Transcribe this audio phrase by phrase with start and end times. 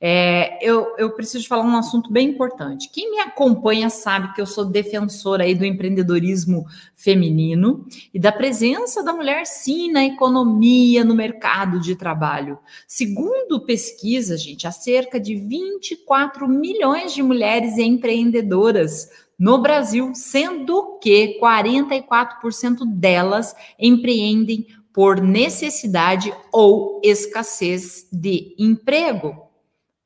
[0.00, 2.88] É, eu, eu preciso falar um assunto bem importante.
[2.92, 7.84] Quem me acompanha sabe que eu sou defensora aí do empreendedorismo feminino
[8.14, 12.58] e da presença da mulher sim na economia, no mercado de trabalho.
[12.86, 21.38] Segundo pesquisa, gente, há cerca de 24 milhões de mulheres empreendedoras no Brasil, sendo que
[21.40, 29.47] 44% delas empreendem por necessidade ou escassez de emprego.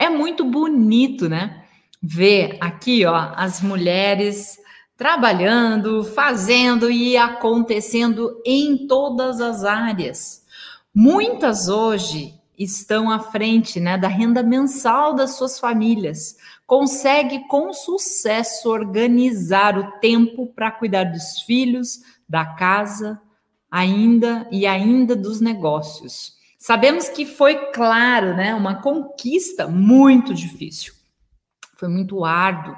[0.03, 1.63] É muito bonito, né?
[2.03, 4.59] Ver aqui, ó, as mulheres
[4.97, 10.45] trabalhando, fazendo e acontecendo em todas as áreas.
[10.93, 16.37] Muitas hoje estão à frente, né, da renda mensal das suas famílias.
[16.67, 23.21] Consegue com sucesso organizar o tempo para cuidar dos filhos, da casa,
[23.71, 26.42] ainda e ainda dos negócios.
[26.63, 30.95] Sabemos que foi, claro, né, uma conquista muito difícil.
[31.77, 32.77] Foi muito árduo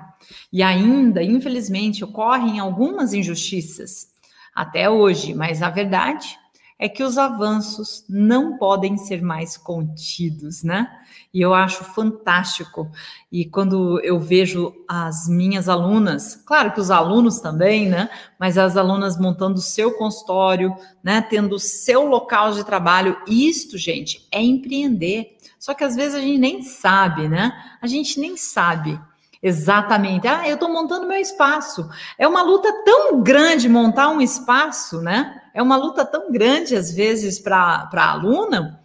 [0.51, 4.07] e ainda, infelizmente, ocorrem algumas injustiças
[4.55, 6.35] até hoje, mas a verdade
[6.79, 10.91] é que os avanços não podem ser mais contidos, né?
[11.33, 12.91] E eu acho fantástico.
[13.31, 18.11] E quando eu vejo as minhas alunas, claro que os alunos também, né?
[18.39, 21.21] Mas as alunas montando o seu consultório, né?
[21.23, 25.39] Tendo o seu local de trabalho, isto, gente, é empreender.
[25.59, 27.53] Só que às vezes a gente nem sabe, né?
[27.81, 29.01] A gente nem sabe.
[29.43, 30.27] Exatamente.
[30.27, 31.89] Ah, eu estou montando meu espaço.
[32.19, 35.41] É uma luta tão grande montar um espaço, né?
[35.55, 38.83] É uma luta tão grande, às vezes, para a aluna,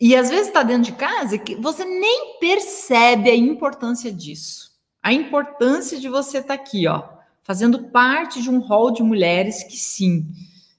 [0.00, 4.72] e às vezes está dentro de casa que você nem percebe a importância disso.
[5.02, 7.04] A importância de você estar tá aqui, ó,
[7.42, 10.26] fazendo parte de um rol de mulheres que sim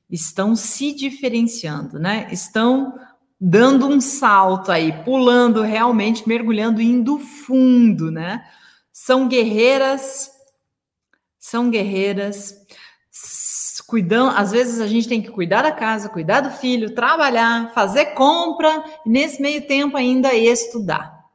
[0.10, 2.28] estão se diferenciando, né?
[2.32, 3.00] Estão
[3.40, 8.44] dando um salto aí, pulando realmente, mergulhando, indo fundo, né?
[9.00, 10.32] são guerreiras,
[11.38, 12.56] são guerreiras,
[13.86, 18.08] cuidam, às vezes a gente tem que cuidar da casa, cuidar do filho, trabalhar, fazer
[18.08, 21.26] compra e nesse meio tempo ainda estudar.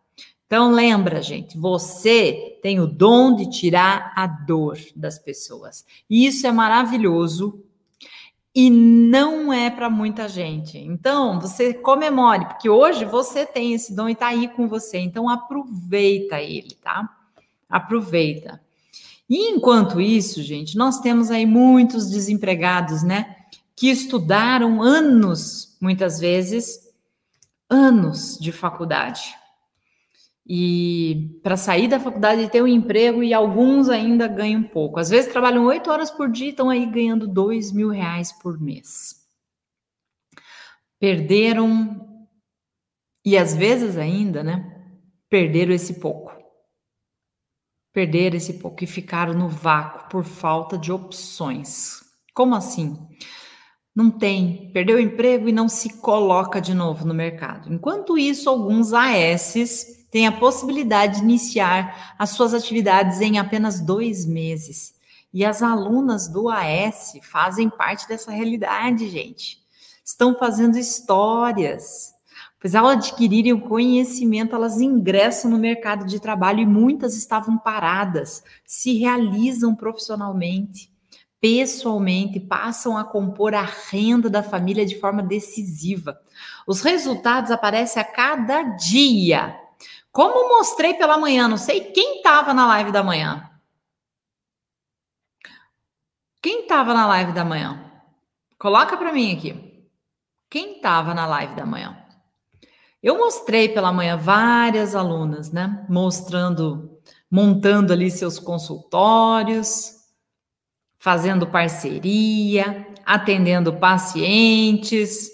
[0.46, 5.86] Então lembra, gente, você tem o dom de tirar a dor das pessoas.
[6.10, 7.64] E isso é maravilhoso
[8.54, 10.76] e não é para muita gente.
[10.76, 14.98] Então, você comemore, porque hoje você tem esse dom e está aí com você.
[14.98, 17.08] Então aproveita ele, tá?
[17.72, 18.60] aproveita.
[19.32, 23.34] E enquanto isso, gente, nós temos aí muitos desempregados, né?
[23.74, 26.80] Que estudaram anos, muitas vezes,
[27.66, 29.34] anos de faculdade.
[30.46, 35.00] E para sair da faculdade e ter um emprego, e alguns ainda ganham pouco.
[35.00, 38.60] Às vezes trabalham oito horas por dia e estão aí ganhando dois mil reais por
[38.60, 39.26] mês.
[41.00, 42.26] Perderam,
[43.24, 44.92] e às vezes ainda, né?
[45.30, 46.41] Perderam esse pouco
[47.92, 52.00] perder esse pouco e ficaram no vácuo por falta de opções.
[52.34, 52.96] Como assim?
[53.94, 57.72] Não tem, perdeu o emprego e não se coloca de novo no mercado.
[57.72, 64.24] Enquanto isso, alguns ASs têm a possibilidade de iniciar as suas atividades em apenas dois
[64.24, 64.94] meses.
[65.32, 69.58] E as alunas do AS fazem parte dessa realidade, gente.
[70.04, 72.12] Estão fazendo histórias
[72.62, 78.44] Pois ao adquirirem o conhecimento, elas ingressam no mercado de trabalho e muitas estavam paradas,
[78.64, 80.88] se realizam profissionalmente,
[81.40, 86.20] pessoalmente, passam a compor a renda da família de forma decisiva.
[86.64, 89.58] Os resultados aparecem a cada dia.
[90.12, 93.50] Como mostrei pela manhã, não sei quem estava na live da manhã.
[96.40, 97.90] Quem estava na live da manhã?
[98.56, 99.88] Coloca para mim aqui.
[100.48, 102.01] Quem estava na live da manhã?
[103.02, 105.84] Eu mostrei pela manhã várias alunas, né?
[105.88, 109.96] Mostrando, montando ali seus consultórios,
[110.98, 115.32] fazendo parceria, atendendo pacientes,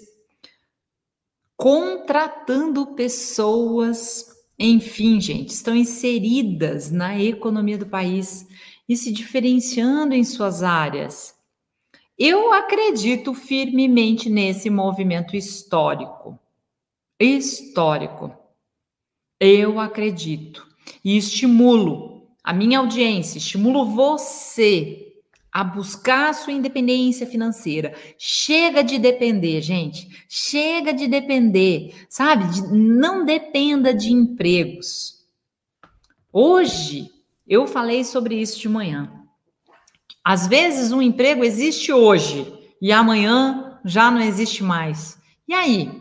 [1.55, 4.25] contratando pessoas,
[4.57, 8.47] enfim, gente, estão inseridas na economia do país
[8.87, 11.35] e se diferenciando em suas áreas.
[12.17, 16.38] Eu acredito firmemente nesse movimento histórico
[17.19, 18.35] histórico.
[19.39, 20.67] Eu acredito
[21.03, 25.05] e estimulo a minha audiência, estimulo você
[25.51, 27.95] a buscar a sua independência financeira.
[28.17, 30.07] Chega de depender, gente.
[30.27, 32.47] Chega de depender, sabe?
[32.53, 35.25] De, não dependa de empregos.
[36.31, 37.09] Hoje,
[37.47, 39.11] eu falei sobre isso de manhã.
[40.23, 42.51] Às vezes, um emprego existe hoje
[42.81, 45.17] e amanhã já não existe mais.
[45.47, 45.98] E aí?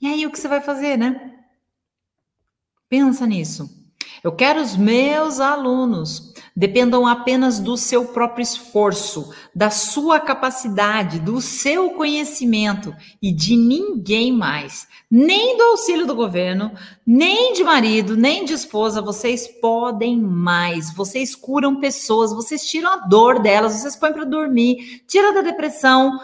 [0.00, 1.34] E aí, o que você vai fazer, né?
[2.88, 3.68] Pensa nisso.
[4.22, 11.40] Eu quero os meus alunos dependam apenas do seu próprio esforço, da sua capacidade, do
[11.40, 14.86] seu conhecimento e de ninguém mais.
[15.10, 16.70] Nem do auxílio do governo,
[17.06, 19.00] nem de marido, nem de esposa.
[19.00, 20.92] Vocês podem mais.
[20.94, 26.20] Vocês curam pessoas, vocês tiram a dor delas, vocês põem para dormir, tira da depressão,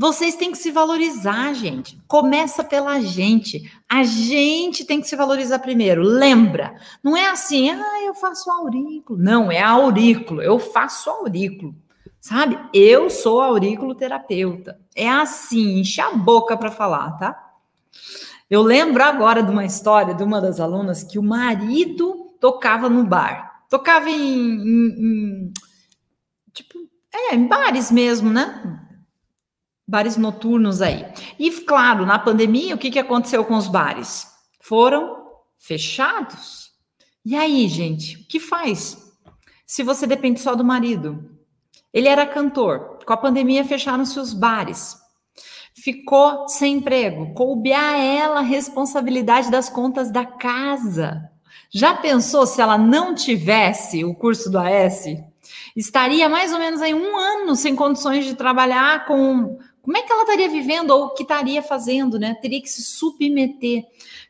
[0.00, 2.00] vocês têm que se valorizar, gente.
[2.08, 3.70] Começa pela gente.
[3.86, 6.02] A gente tem que se valorizar primeiro.
[6.02, 6.74] Lembra?
[7.04, 9.18] Não é assim, ah, eu faço aurículo.
[9.18, 10.40] Não, é aurículo.
[10.40, 11.74] Eu faço aurículo.
[12.18, 12.58] Sabe?
[12.72, 14.80] Eu sou aurículo terapeuta.
[14.96, 17.52] É assim, enche a boca para falar, tá?
[18.48, 23.04] Eu lembro agora de uma história de uma das alunas que o marido tocava no
[23.04, 23.66] bar.
[23.68, 25.52] Tocava em, em, em
[26.54, 26.78] tipo,
[27.12, 28.88] é, em bares mesmo, né?
[29.90, 31.04] Bares noturnos aí.
[31.36, 34.24] E, claro, na pandemia, o que, que aconteceu com os bares?
[34.60, 35.16] Foram
[35.58, 36.70] fechados.
[37.24, 38.96] E aí, gente, o que faz?
[39.66, 41.28] Se você depende só do marido.
[41.92, 43.00] Ele era cantor.
[43.04, 44.96] Com a pandemia, fecharam-se os bares.
[45.74, 47.34] Ficou sem emprego.
[47.34, 51.28] Coube a ela a responsabilidade das contas da casa.
[51.72, 55.06] Já pensou se ela não tivesse o curso do AS?
[55.76, 60.12] Estaria mais ou menos aí um ano sem condições de trabalhar com como é que
[60.12, 62.34] ela estaria vivendo ou o que estaria fazendo, né?
[62.40, 63.84] Teria que se submeter.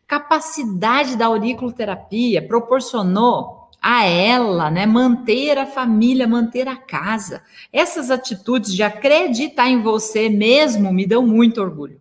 [0.07, 7.43] Capacidade da auriculoterapia proporcionou a ela, né, manter a família, manter a casa.
[7.73, 11.99] Essas atitudes de acreditar em você mesmo me dão muito orgulho.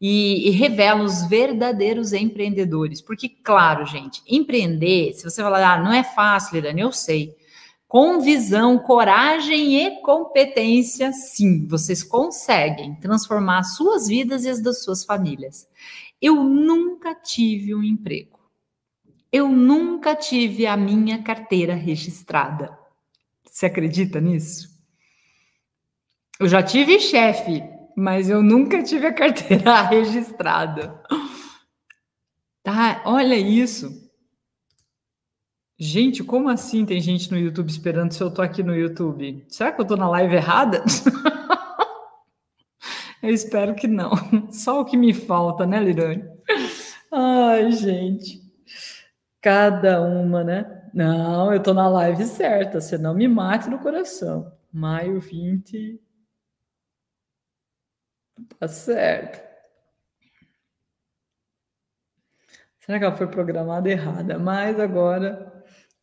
[0.00, 3.00] E, e revelam os verdadeiros empreendedores.
[3.00, 7.34] Porque, claro, gente, empreender, se você falar, ah, não é fácil, Irane, eu sei
[7.88, 15.06] com visão, coragem e competência, sim, vocês conseguem transformar suas vidas e as das suas
[15.06, 15.66] famílias.
[16.20, 18.38] Eu nunca tive um emprego.
[19.32, 22.78] Eu nunca tive a minha carteira registrada.
[23.44, 24.68] Você acredita nisso?
[26.38, 27.62] Eu já tive chefe,
[27.96, 31.02] mas eu nunca tive a carteira registrada.
[32.62, 33.02] Tá?
[33.06, 34.07] Olha isso.
[35.80, 39.44] Gente, como assim tem gente no YouTube esperando se eu tô aqui no YouTube?
[39.48, 40.82] Será que eu tô na live errada?
[43.22, 44.10] eu espero que não.
[44.50, 46.24] Só o que me falta, né, Lirane?
[47.12, 48.42] Ai, gente.
[49.40, 50.90] Cada uma, né?
[50.92, 54.52] Não, eu tô na live certa, você não me mate no coração.
[54.72, 56.00] Maio 20.
[58.58, 59.46] Tá certo.
[62.80, 64.40] Será que ela foi programada errada?
[64.40, 65.57] Mas agora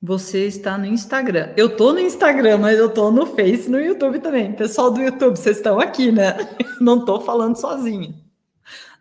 [0.06, 1.52] você está no Instagram.
[1.58, 4.54] Eu tô no Instagram, mas eu tô no Face, no YouTube também.
[4.54, 6.38] Pessoal do YouTube, vocês estão aqui, né?
[6.80, 8.14] Não tô falando sozinho.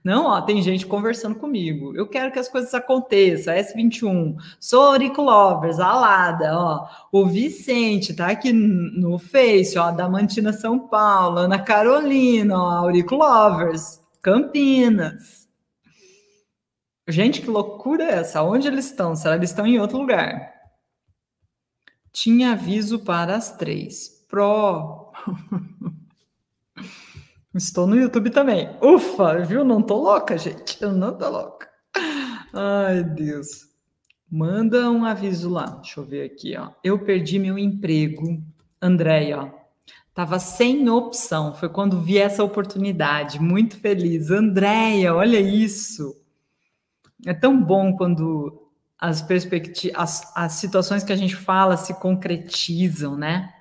[0.02, 1.94] Não, ó, tem gente conversando comigo.
[1.94, 3.54] Eu quero que as coisas aconteçam.
[3.54, 6.86] S21, sou Auriculovers, Alada, ó.
[7.12, 14.00] O Vicente tá aqui no Face, ó, da Mantina São Paulo, Ana Carolina, ó, Auriculovers,
[14.22, 15.48] Campinas.
[17.06, 18.42] Gente, que loucura é essa?
[18.42, 19.14] Onde eles estão?
[19.14, 20.54] Será que eles estão em outro lugar?
[22.14, 24.24] Tinha aviso para as três.
[24.28, 25.10] Pro.
[27.52, 28.70] Estou no YouTube também.
[28.80, 29.64] Ufa, viu?
[29.64, 30.80] Não tô louca, gente.
[30.80, 31.68] Eu não tô louca.
[32.52, 33.68] Ai, Deus.
[34.30, 35.66] Manda um aviso lá.
[35.66, 36.70] Deixa eu ver aqui, ó.
[36.84, 38.40] Eu perdi meu emprego.
[38.80, 39.50] Andréia, ó.
[40.14, 41.52] Tava sem opção.
[41.52, 43.40] Foi quando vi essa oportunidade.
[43.40, 44.30] Muito feliz.
[44.30, 46.16] Andréia, olha isso.
[47.26, 48.63] É tão bom quando
[48.98, 53.52] as perspectivas, as, as situações que a gente fala se concretizam, né?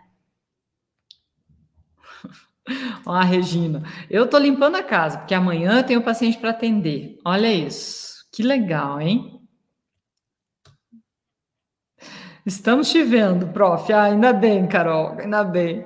[3.05, 7.19] Ó, a Regina, eu tô limpando a casa, porque amanhã eu tenho paciente para atender.
[7.25, 9.39] Olha isso, que legal, hein?
[12.45, 13.91] Estamos te vendo, prof.
[13.93, 15.85] Ah, ainda bem, Carol, ainda bem.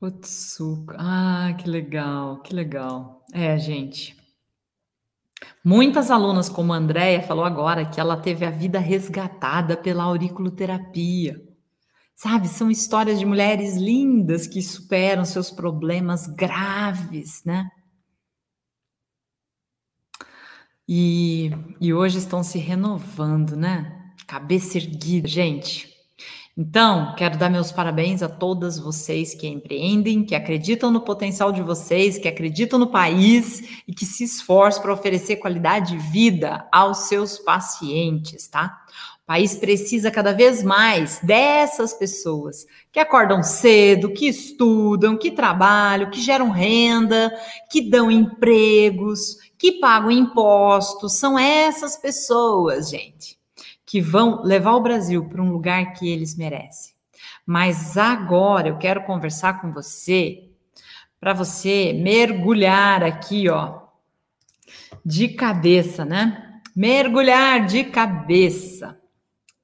[0.00, 0.96] Otsuka.
[0.98, 3.24] Ah, que legal, que legal.
[3.32, 4.23] É, gente.
[5.64, 11.42] Muitas alunas, como a Andrea falou agora, que ela teve a vida resgatada pela auriculoterapia.
[12.14, 17.66] Sabe, são histórias de mulheres lindas que superam seus problemas graves, né?
[20.86, 24.12] E, e hoje estão se renovando, né?
[24.26, 25.26] Cabeça erguida.
[25.26, 25.93] Gente,
[26.56, 31.60] então, quero dar meus parabéns a todas vocês que empreendem, que acreditam no potencial de
[31.60, 37.08] vocês, que acreditam no país e que se esforçam para oferecer qualidade de vida aos
[37.08, 38.84] seus pacientes, tá?
[39.24, 46.08] O país precisa cada vez mais dessas pessoas que acordam cedo, que estudam, que trabalham,
[46.08, 47.32] que geram renda,
[47.68, 51.14] que dão empregos, que pagam impostos.
[51.14, 53.36] São essas pessoas, gente,
[53.94, 56.96] que vão levar o Brasil para um lugar que eles merecem.
[57.46, 60.50] Mas agora eu quero conversar com você
[61.20, 63.82] para você mergulhar aqui, ó,
[65.06, 66.60] de cabeça, né?
[66.74, 68.98] Mergulhar de cabeça.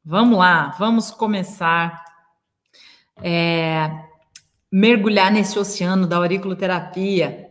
[0.04, 2.00] Vamos lá, vamos começar
[3.20, 3.90] é,
[4.70, 7.50] mergulhar nesse oceano da auriculoterapia.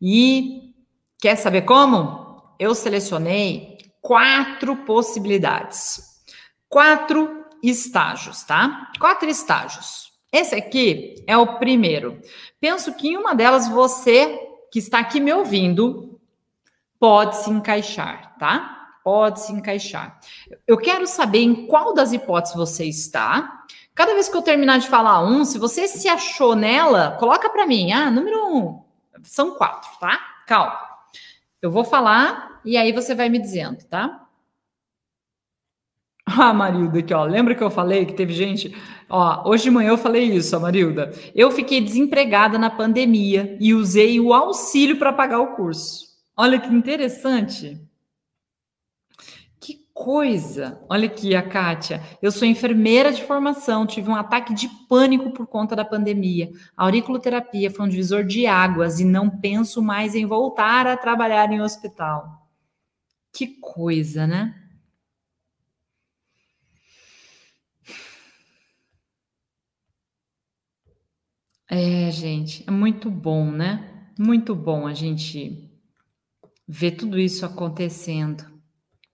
[0.00, 0.74] E
[1.18, 2.54] quer saber como?
[2.56, 3.73] Eu selecionei
[4.04, 6.20] quatro possibilidades,
[6.68, 8.92] quatro estágios, tá?
[9.00, 10.12] Quatro estágios.
[10.30, 12.20] Esse aqui é o primeiro.
[12.60, 14.38] Penso que em uma delas você
[14.70, 16.20] que está aqui me ouvindo
[17.00, 18.98] pode se encaixar, tá?
[19.02, 20.20] Pode se encaixar.
[20.66, 23.64] Eu quero saber em qual das hipóteses você está.
[23.94, 27.66] Cada vez que eu terminar de falar um, se você se achou nela, coloca para
[27.66, 27.90] mim.
[27.92, 28.84] Ah, número um.
[29.22, 30.18] São quatro, tá?
[30.46, 30.78] Calma.
[31.62, 34.20] Eu vou falar e aí você vai me dizendo, tá?
[36.36, 37.24] Ah, Marilda, aqui, ó.
[37.24, 38.74] Lembra que eu falei que teve gente.
[39.08, 41.12] Ó, hoje de manhã eu falei isso, Marilda.
[41.34, 46.06] Eu fiquei desempregada na pandemia e usei o auxílio para pagar o curso.
[46.36, 47.80] Olha que interessante.
[49.60, 50.80] Que coisa.
[50.88, 52.02] Olha aqui a Kátia.
[52.20, 56.50] Eu sou enfermeira de formação, tive um ataque de pânico por conta da pandemia.
[56.76, 61.52] A auriculoterapia foi um divisor de águas e não penso mais em voltar a trabalhar
[61.52, 62.43] em hospital.
[63.34, 64.54] Que coisa, né?
[71.68, 74.12] É, gente, é muito bom, né?
[74.16, 75.68] Muito bom a gente
[76.68, 78.44] ver tudo isso acontecendo.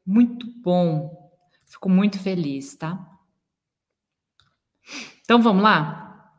[0.04, 1.32] Muito bom.
[1.66, 2.98] Fico muito feliz, tá?
[5.22, 6.30] Então vamos lá?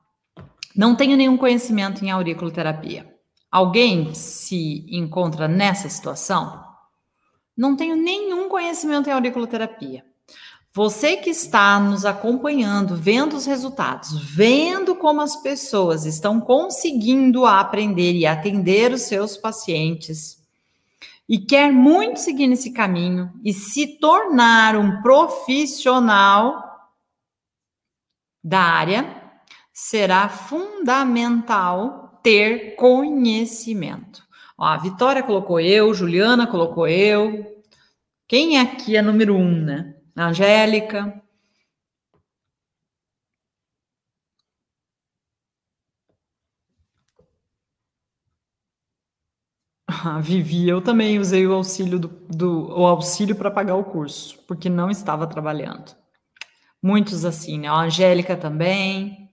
[0.75, 3.11] Não tenho nenhum conhecimento em auriculoterapia.
[3.49, 6.70] Alguém se encontra nessa situação?
[7.57, 10.05] Não tenho nenhum conhecimento em auriculoterapia.
[10.73, 18.13] Você que está nos acompanhando, vendo os resultados, vendo como as pessoas estão conseguindo aprender
[18.13, 20.41] e atender os seus pacientes,
[21.27, 26.61] e quer muito seguir nesse caminho e se tornar um profissional
[28.43, 29.31] da área,
[29.73, 34.23] será fundamental ter conhecimento.
[34.61, 37.63] Ó, a Vitória colocou eu, Juliana colocou eu.
[38.27, 39.95] Quem aqui é número um, né?
[40.15, 41.19] Angélica.
[49.87, 54.37] Ah, Vivi, eu também usei o auxílio do, do o auxílio para pagar o curso,
[54.47, 55.95] porque não estava trabalhando.
[56.81, 57.67] Muitos assim, né?
[57.67, 59.27] A Angélica também.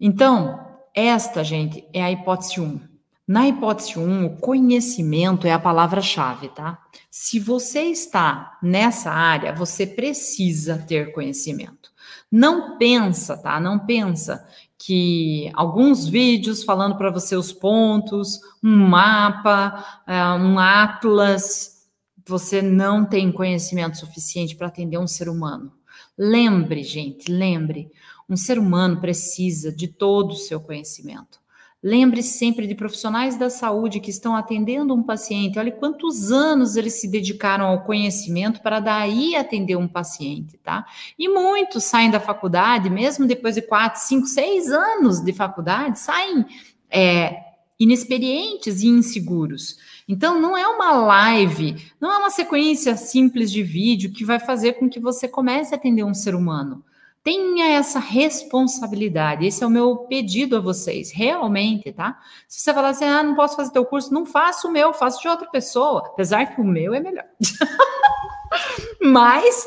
[0.00, 2.93] Então, esta, gente, é a hipótese 1.
[3.26, 6.78] Na hipótese 1, o conhecimento é a palavra-chave, tá?
[7.10, 11.90] Se você está nessa área, você precisa ter conhecimento.
[12.30, 13.58] Não pensa, tá?
[13.58, 21.88] Não pensa que alguns vídeos falando para você os pontos, um mapa, é, um atlas,
[22.26, 25.72] você não tem conhecimento suficiente para atender um ser humano.
[26.18, 27.90] Lembre, gente, lembre,
[28.28, 31.43] um ser humano precisa de todo o seu conhecimento.
[31.86, 35.58] Lembre sempre de profissionais da saúde que estão atendendo um paciente.
[35.58, 40.86] Olha quantos anos eles se dedicaram ao conhecimento para daí atender um paciente, tá?
[41.18, 46.46] E muitos saem da faculdade, mesmo depois de quatro, cinco, seis anos de faculdade, saem
[46.90, 47.36] é,
[47.78, 49.76] inexperientes e inseguros.
[50.08, 54.74] Então, não é uma live, não é uma sequência simples de vídeo que vai fazer
[54.74, 56.82] com que você comece a atender um ser humano.
[57.24, 59.46] Tenha essa responsabilidade.
[59.46, 62.20] Esse é o meu pedido a vocês, realmente, tá?
[62.46, 65.22] Se você falar assim, ah, não posso fazer teu curso, não faço o meu, faço
[65.22, 66.02] de outra pessoa.
[66.08, 67.24] Apesar que o meu é melhor.
[69.00, 69.66] Mas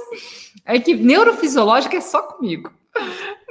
[0.64, 2.72] é que neurofisiológica é só comigo.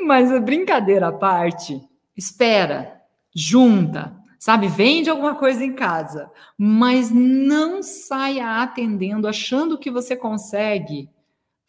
[0.01, 1.83] Mas a brincadeira à parte,
[2.17, 3.03] espera,
[3.35, 4.69] junta, sabe?
[4.69, 11.11] Vende alguma coisa em casa, mas não saia atendendo achando que você consegue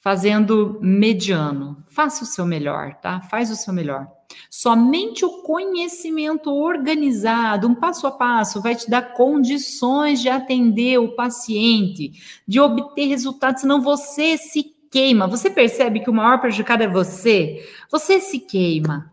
[0.07, 1.75] fazendo mediano.
[1.89, 3.19] Faça o seu melhor, tá?
[3.19, 4.07] Faz o seu melhor.
[4.49, 11.13] Somente o conhecimento organizado, um passo a passo, vai te dar condições de atender o
[11.13, 12.13] paciente,
[12.47, 15.27] de obter resultados, senão você se queima.
[15.27, 17.67] Você percebe que o maior prejudicado é você?
[17.91, 19.11] Você se queima.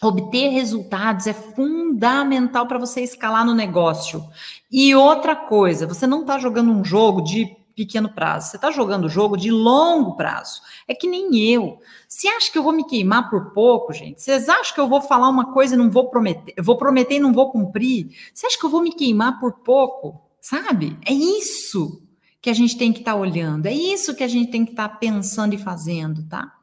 [0.00, 4.24] Obter resultados é fundamental para você escalar no negócio.
[4.70, 9.04] E outra coisa, você não está jogando um jogo de pequeno prazo, você está jogando
[9.04, 10.60] o jogo de longo prazo.
[10.86, 11.78] É que nem eu.
[12.08, 14.22] Você acha que eu vou me queimar por pouco, gente?
[14.22, 16.52] Vocês acham que eu vou falar uma coisa e não vou prometer?
[16.56, 18.16] Eu vou prometer e não vou cumprir?
[18.34, 20.32] Você acha que eu vou me queimar por pouco?
[20.42, 20.98] sabe?
[21.06, 22.02] É isso
[22.42, 24.72] que a gente tem que estar tá olhando, é isso que a gente tem que
[24.72, 26.58] estar tá pensando e fazendo, tá?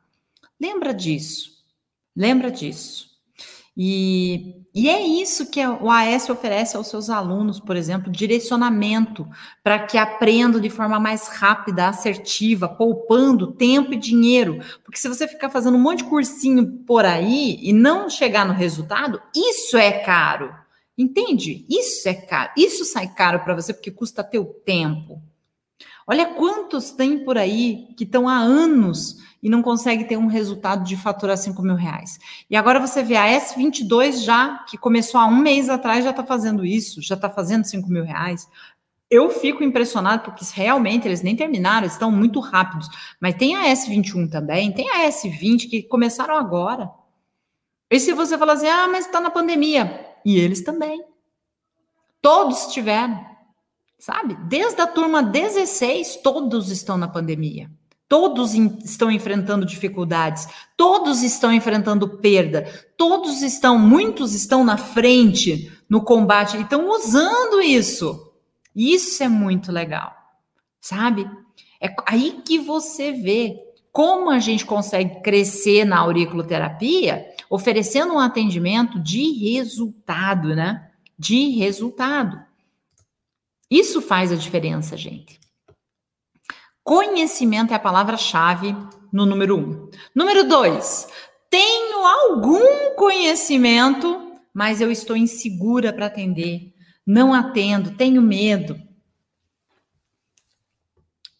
[0.60, 1.64] Lembra disso,
[2.14, 3.09] lembra disso.
[3.82, 9.26] E, e é isso que o AS oferece aos seus alunos, por exemplo, direcionamento
[9.64, 14.60] para que aprendam de forma mais rápida, assertiva, poupando tempo e dinheiro.
[14.84, 18.52] Porque se você ficar fazendo um monte de cursinho por aí e não chegar no
[18.52, 20.54] resultado, isso é caro.
[20.98, 21.66] Entende?
[21.70, 22.52] Isso é caro.
[22.58, 25.22] Isso sai caro para você porque custa teu tempo.
[26.06, 30.84] Olha quantos tem por aí que estão há anos e não consegue ter um resultado
[30.84, 32.20] de faturar 5 mil reais.
[32.50, 36.24] E agora você vê a S22 já, que começou há um mês atrás, já está
[36.24, 38.48] fazendo isso, já está fazendo 5 mil reais.
[39.10, 42.88] Eu fico impressionado porque realmente eles nem terminaram, estão muito rápidos.
[43.20, 46.92] Mas tem a S21 também, tem a S20 que começaram agora.
[47.90, 50.06] E se você falar assim, ah, mas está na pandemia.
[50.24, 51.04] E eles também.
[52.22, 53.26] Todos tiveram,
[53.98, 54.36] sabe?
[54.48, 57.72] Desde a turma 16, todos estão na pandemia.
[58.10, 62.64] Todos estão enfrentando dificuldades, todos estão enfrentando perda,
[62.98, 68.34] todos estão, muitos estão na frente no combate e estão usando isso.
[68.76, 70.12] Isso é muito legal,
[70.82, 71.30] sabe?
[71.80, 73.56] É aí que você vê
[73.92, 80.90] como a gente consegue crescer na auriculoterapia, oferecendo um atendimento de resultado, né?
[81.18, 82.40] De resultado.
[83.70, 85.40] Isso faz a diferença, gente.
[86.90, 88.76] Conhecimento é a palavra-chave
[89.14, 89.92] no número um.
[90.16, 91.08] Número dois,
[91.48, 96.74] tenho algum conhecimento, mas eu estou insegura para atender.
[97.06, 98.76] Não atendo, tenho medo.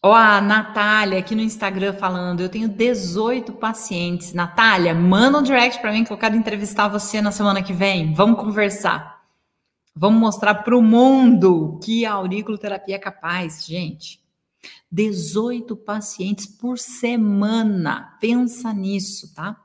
[0.00, 4.32] Ó, a Natália aqui no Instagram falando, eu tenho 18 pacientes.
[4.32, 8.14] Natália, manda um direct para mim que eu quero entrevistar você na semana que vem.
[8.14, 9.20] Vamos conversar.
[9.96, 14.19] Vamos mostrar para o mundo que a auriculoterapia é capaz, gente.
[14.90, 18.16] 18 pacientes por semana.
[18.20, 19.56] Pensa nisso, tá?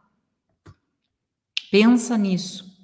[1.72, 2.76] Pensa nisso.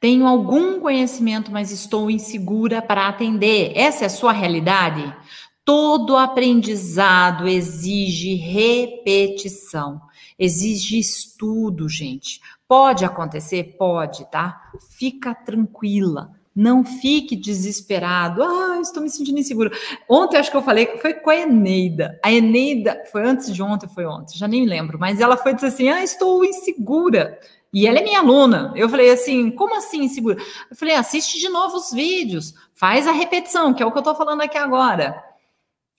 [0.00, 3.72] Tenho algum conhecimento, mas estou insegura para atender.
[3.76, 5.14] Essa é a sua realidade?
[5.62, 10.00] Todo aprendizado exige repetição,
[10.38, 12.40] exige estudo, gente.
[12.66, 13.76] Pode acontecer?
[13.78, 14.72] Pode, tá?
[14.96, 16.39] Fica tranquila.
[16.60, 18.42] Não fique desesperado.
[18.42, 19.70] Ah, estou me sentindo inseguro.
[20.06, 22.20] Ontem acho que eu falei, foi com a Eneida.
[22.22, 25.68] A Eneida, foi antes de ontem, foi ontem, já nem lembro, mas ela foi dizer
[25.68, 27.40] assim: ah, estou insegura.
[27.72, 28.74] E ela é minha aluna.
[28.76, 30.36] Eu falei assim: como assim insegura?
[30.70, 34.00] Eu falei: assiste de novo os vídeos, faz a repetição, que é o que eu
[34.00, 35.18] estou falando aqui agora.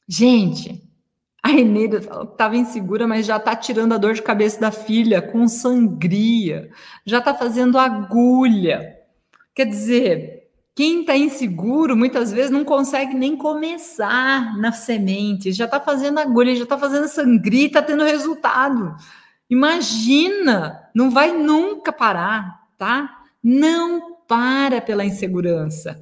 [0.08, 0.80] Gente,
[1.42, 5.48] a Eneida estava insegura, mas já está tirando a dor de cabeça da filha com
[5.48, 6.70] sangria,
[7.04, 9.00] já está fazendo agulha.
[9.56, 10.41] Quer dizer,
[10.74, 16.56] quem está inseguro, muitas vezes, não consegue nem começar na semente, já está fazendo agulha,
[16.56, 18.96] já está fazendo sangria, está tendo resultado.
[19.50, 23.10] Imagina, não vai nunca parar, tá?
[23.44, 26.02] Não para pela insegurança.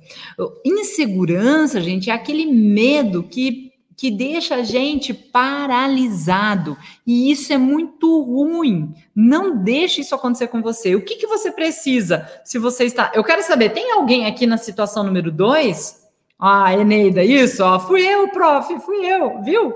[0.64, 3.69] Insegurança, gente, é aquele medo que
[4.00, 6.78] que deixa a gente paralisado.
[7.06, 8.96] E isso é muito ruim.
[9.14, 10.96] Não deixe isso acontecer com você.
[10.96, 13.12] O que, que você precisa se você está.
[13.14, 16.08] Eu quero saber, tem alguém aqui na situação número dois?
[16.40, 19.74] Ah, Eneida, isso, ó, fui eu, prof, fui eu, viu?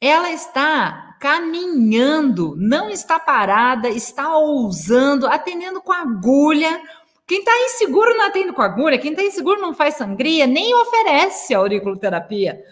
[0.00, 6.80] Ela está caminhando, não está parada, está ousando, atendendo com agulha.
[7.26, 11.52] Quem está inseguro não atende com agulha, quem está inseguro não faz sangria, nem oferece
[11.52, 12.62] auriculoterapia.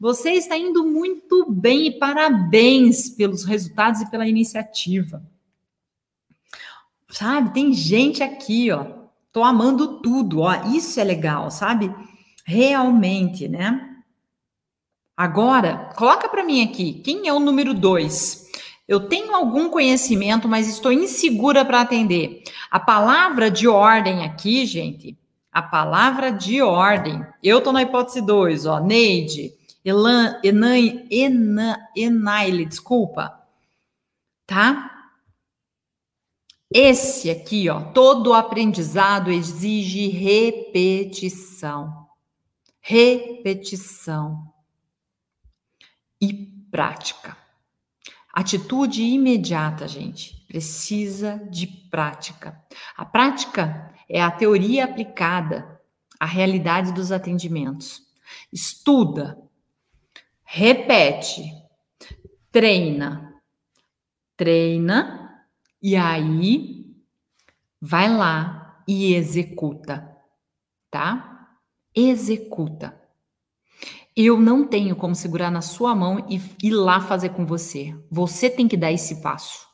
[0.00, 5.22] Você está indo muito bem e parabéns pelos resultados e pela iniciativa.
[7.10, 8.86] Sabe, tem gente aqui, ó.
[9.32, 10.54] Tô amando tudo, ó.
[10.68, 11.92] Isso é legal, sabe?
[12.44, 13.96] Realmente, né?
[15.16, 18.46] Agora, coloca para mim aqui, quem é o número dois?
[18.86, 22.44] Eu tenho algum conhecimento, mas estou insegura para atender.
[22.70, 25.18] A palavra de ordem aqui, gente,
[25.50, 27.20] a palavra de ordem.
[27.42, 29.57] Eu tô na hipótese 2, ó, Neide.
[29.84, 33.46] Elan, Enan, Enan, Enaile, desculpa,
[34.46, 34.98] tá?
[36.70, 42.06] Esse aqui, ó, todo aprendizado exige repetição.
[42.80, 44.52] Repetição
[46.20, 46.32] e
[46.70, 47.36] prática.
[48.32, 52.62] Atitude imediata, gente, precisa de prática.
[52.96, 55.80] A prática é a teoria aplicada
[56.20, 58.02] à realidade dos atendimentos.
[58.52, 59.38] Estuda,
[60.50, 61.42] repete,
[62.50, 63.34] treina,
[64.34, 65.44] treina
[65.82, 66.86] e aí
[67.78, 70.16] vai lá e executa,
[70.90, 71.50] tá?
[71.94, 72.98] Executa.
[74.16, 77.94] Eu não tenho como segurar na sua mão e ir lá fazer com você.
[78.10, 79.67] Você tem que dar esse passo.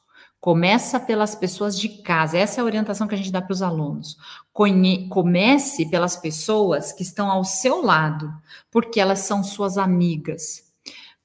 [0.44, 2.36] Começa pelas pessoas de casa.
[2.36, 4.18] Essa é a orientação que a gente dá para os alunos.
[4.52, 8.30] Conhe comece pelas pessoas que estão ao seu lado,
[8.70, 10.70] porque elas são suas amigas.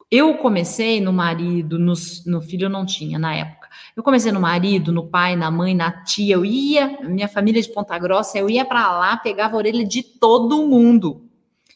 [0.09, 1.91] Eu comecei no marido, no,
[2.27, 3.67] no filho eu não tinha na época.
[3.93, 6.35] Eu comecei no marido, no pai, na mãe, na tia.
[6.35, 10.01] Eu ia, minha família de Ponta Grossa, eu ia para lá, pegava a orelha de
[10.01, 11.25] todo mundo.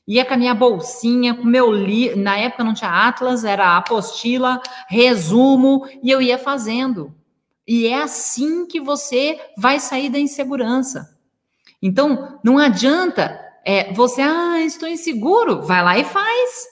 [0.07, 2.17] Ia com a minha bolsinha, com meu livro.
[2.17, 7.13] Na época não tinha Atlas, era apostila, resumo, e eu ia fazendo.
[7.67, 11.17] E é assim que você vai sair da insegurança.
[11.81, 16.67] Então, não adianta é, você, ah, estou inseguro, vai lá e faz.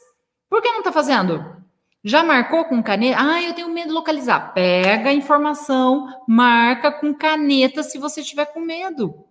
[0.49, 1.61] Por que não está fazendo?
[2.03, 3.17] Já marcou com caneta?
[3.19, 4.53] Ah, eu tenho medo de localizar.
[4.53, 9.23] Pega a informação, marca com caneta se você tiver com medo,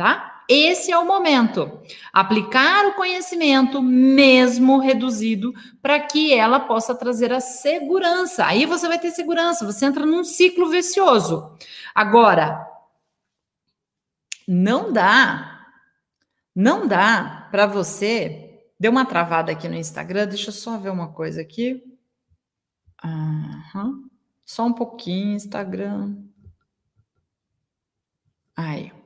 [0.00, 0.44] tá?
[0.48, 1.82] Esse é o momento.
[2.10, 8.46] Aplicar o conhecimento, mesmo reduzido, para que ela possa trazer a segurança.
[8.46, 11.54] Aí você vai ter segurança, você entra num ciclo vicioso.
[11.94, 12.66] Agora,
[14.48, 15.66] não dá,
[16.56, 18.58] não dá para você.
[18.78, 21.84] Deu uma travada aqui no Instagram, deixa eu só ver uma coisa aqui.
[23.04, 24.08] Uhum.
[24.46, 26.16] Só um pouquinho, Instagram.
[28.56, 28.99] Aí.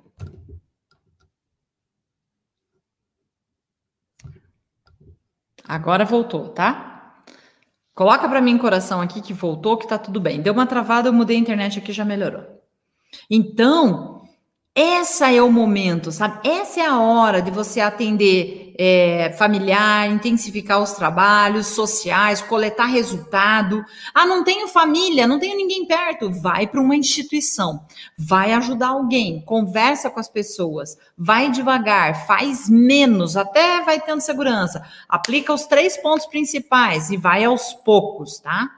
[5.66, 7.22] Agora voltou, tá?
[7.94, 10.40] Coloca para mim coração aqui que voltou, que tá tudo bem.
[10.42, 12.44] Deu uma travada, eu mudei a internet aqui, já melhorou.
[13.30, 14.13] Então,
[14.74, 16.48] essa é o momento, sabe?
[16.48, 23.84] Essa é a hora de você atender é, familiar, intensificar os trabalhos sociais, coletar resultado.
[24.12, 26.28] Ah, não tenho família, não tenho ninguém perto.
[26.40, 27.86] Vai para uma instituição,
[28.18, 34.84] vai ajudar alguém, conversa com as pessoas, vai devagar, faz menos, até vai tendo segurança.
[35.08, 38.68] Aplica os três pontos principais e vai aos poucos, tá?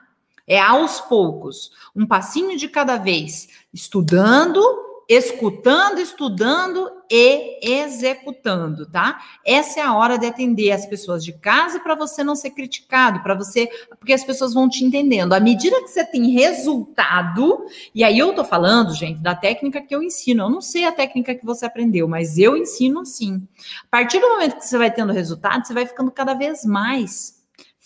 [0.46, 4.62] É aos poucos, um passinho de cada vez, estudando
[5.08, 9.20] escutando, estudando e executando, tá?
[9.44, 13.22] Essa é a hora de atender as pessoas de casa para você não ser criticado,
[13.22, 15.32] para você, porque as pessoas vão te entendendo.
[15.32, 17.64] À medida que você tem resultado,
[17.94, 20.44] e aí eu tô falando, gente, da técnica que eu ensino.
[20.44, 23.46] Eu não sei a técnica que você aprendeu, mas eu ensino sim.
[23.84, 27.35] A partir do momento que você vai tendo resultado, você vai ficando cada vez mais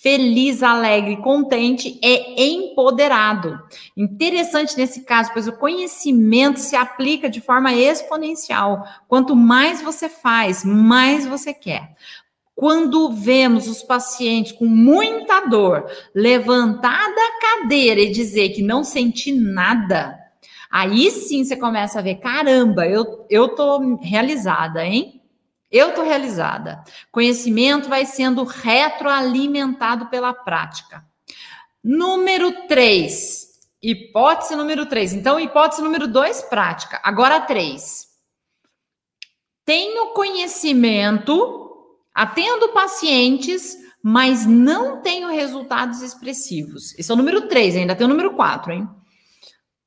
[0.03, 3.61] feliz, alegre, contente é empoderado.
[3.97, 8.83] Interessante nesse caso, pois o conhecimento se aplica de forma exponencial.
[9.07, 11.95] Quanto mais você faz, mais você quer.
[12.55, 19.33] Quando vemos os pacientes com muita dor levantar da cadeira e dizer que não senti
[19.33, 20.19] nada,
[20.71, 25.20] aí sim você começa a ver: caramba, eu, eu tô realizada, hein?
[25.71, 26.83] Eu estou realizada.
[27.13, 31.05] Conhecimento vai sendo retroalimentado pela prática.
[31.83, 33.49] Número 3.
[33.83, 35.15] Hipótese número 3.
[35.15, 37.01] Então, hipótese número 2, prática.
[37.03, 38.09] Agora, 3.
[39.65, 46.99] Tenho conhecimento, atendo pacientes, mas não tenho resultados expressivos.
[46.99, 48.89] Esse é o número 3, ainda tem o número 4, hein?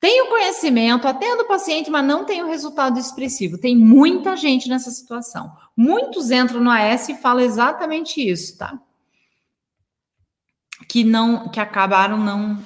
[0.00, 3.58] Tenho conhecimento, atendo paciente, mas não tenho resultado expressivo.
[3.58, 5.50] Tem muita gente nessa situação.
[5.76, 8.78] Muitos entram no AS e falam exatamente isso, tá?
[10.88, 12.62] Que não, que acabaram não,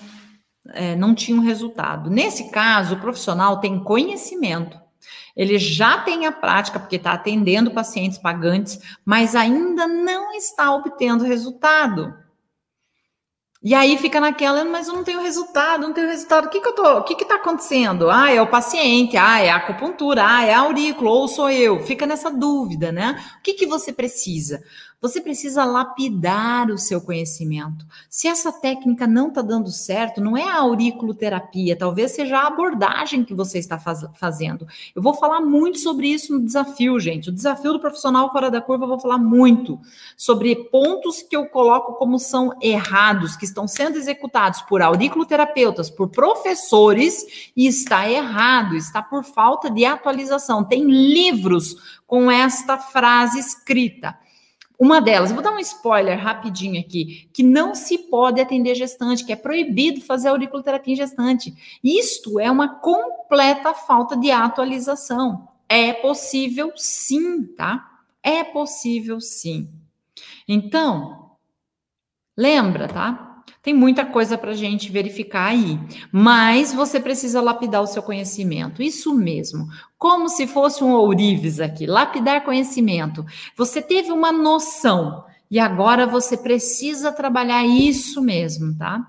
[0.68, 2.10] é, não tinham resultado.
[2.10, 4.78] Nesse caso, o profissional tem conhecimento.
[5.34, 11.24] Ele já tem a prática, porque está atendendo pacientes pagantes, mas ainda não está obtendo
[11.24, 12.14] resultado.
[13.60, 16.46] E aí fica naquela, mas eu não tenho resultado, não tenho resultado.
[16.46, 18.08] O que que eu tô, o que que tá acontecendo?
[18.08, 21.80] Ah, é o paciente, ah, é a acupuntura, ah, é a aurícula, ou sou eu.
[21.84, 23.20] Fica nessa dúvida, né?
[23.38, 24.62] O que que você precisa?
[25.00, 27.86] Você precisa lapidar o seu conhecimento.
[28.10, 33.24] Se essa técnica não está dando certo, não é a auriculoterapia, talvez seja a abordagem
[33.24, 34.66] que você está faz fazendo.
[34.96, 37.28] Eu vou falar muito sobre isso no desafio, gente.
[37.28, 39.78] O desafio do profissional fora da curva, eu vou falar muito
[40.16, 46.08] sobre pontos que eu coloco como são errados, que estão sendo executados por auriculoterapeutas, por
[46.08, 50.64] professores, e está errado, está por falta de atualização.
[50.64, 54.18] Tem livros com esta frase escrita.
[54.78, 59.32] Uma delas, vou dar um spoiler rapidinho aqui, que não se pode atender gestante, que
[59.32, 61.52] é proibido fazer auriculoterapia em gestante.
[61.82, 65.48] Isto é uma completa falta de atualização.
[65.68, 67.84] É possível sim, tá?
[68.22, 69.68] É possível sim.
[70.46, 71.32] Então,
[72.36, 73.27] lembra, tá?
[73.62, 75.78] Tem muita coisa para a gente verificar aí,
[76.12, 78.82] mas você precisa lapidar o seu conhecimento.
[78.82, 79.66] Isso mesmo,
[79.98, 83.24] como se fosse um ourives aqui, lapidar conhecimento.
[83.56, 89.06] Você teve uma noção E agora você precisa trabalhar isso mesmo, tá?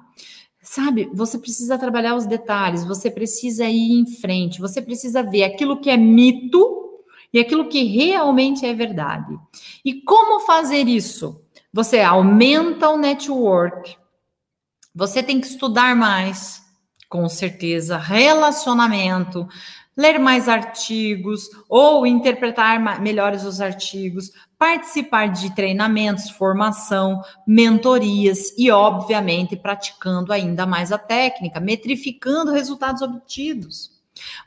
[0.62, 5.80] Sabe, você precisa trabalhar os detalhes, você precisa ir em frente, você precisa ver aquilo
[5.80, 9.38] que é mito e aquilo que realmente é verdade.
[9.84, 11.42] E como fazer isso?
[11.74, 13.98] Você aumenta o network,
[14.94, 16.64] você tem que estudar mais,
[17.08, 19.48] com certeza, relacionamento,
[20.00, 29.58] ler mais artigos ou interpretar melhores os artigos, participar de treinamentos, formação, mentorias e, obviamente,
[29.58, 33.92] praticando ainda mais a técnica, metrificando resultados obtidos.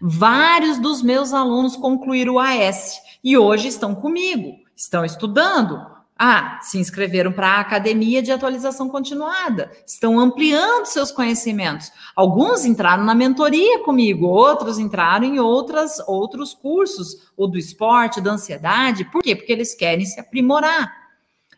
[0.01, 5.81] Vários dos meus alunos concluíram o AS e hoje estão comigo, estão estudando,
[6.25, 11.91] ah, se inscreveram para a academia de atualização continuada, estão ampliando seus conhecimentos.
[12.15, 18.31] Alguns entraram na mentoria comigo, outros entraram em outras, outros cursos, ou do esporte, da
[18.31, 19.05] ansiedade.
[19.07, 19.35] Por quê?
[19.35, 20.95] Porque eles querem se aprimorar.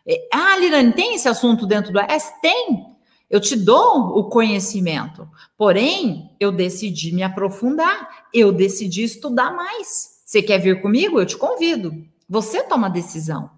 [0.03, 2.33] É, ah, Lirane, tem esse assunto dentro do AS?
[2.41, 2.87] Tem.
[3.29, 10.21] Eu te dou o conhecimento, porém, eu decidi me aprofundar, eu decidi estudar mais.
[10.25, 11.19] Você quer vir comigo?
[11.19, 11.93] Eu te convido.
[12.27, 13.54] Você toma a decisão.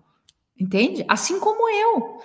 [0.59, 1.05] Entende?
[1.07, 2.19] Assim como eu.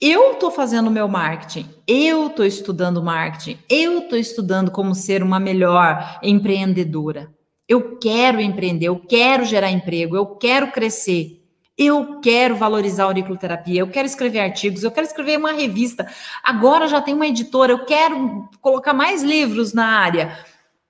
[0.00, 5.40] Eu estou fazendo meu marketing, eu estou estudando marketing, eu estou estudando como ser uma
[5.40, 7.32] melhor empreendedora.
[7.66, 11.40] Eu quero empreender, eu quero gerar emprego, eu quero crescer.
[11.76, 16.06] Eu quero valorizar a auriculoterapia, eu quero escrever artigos, eu quero escrever uma revista.
[16.42, 20.38] Agora já tem uma editora, eu quero colocar mais livros na área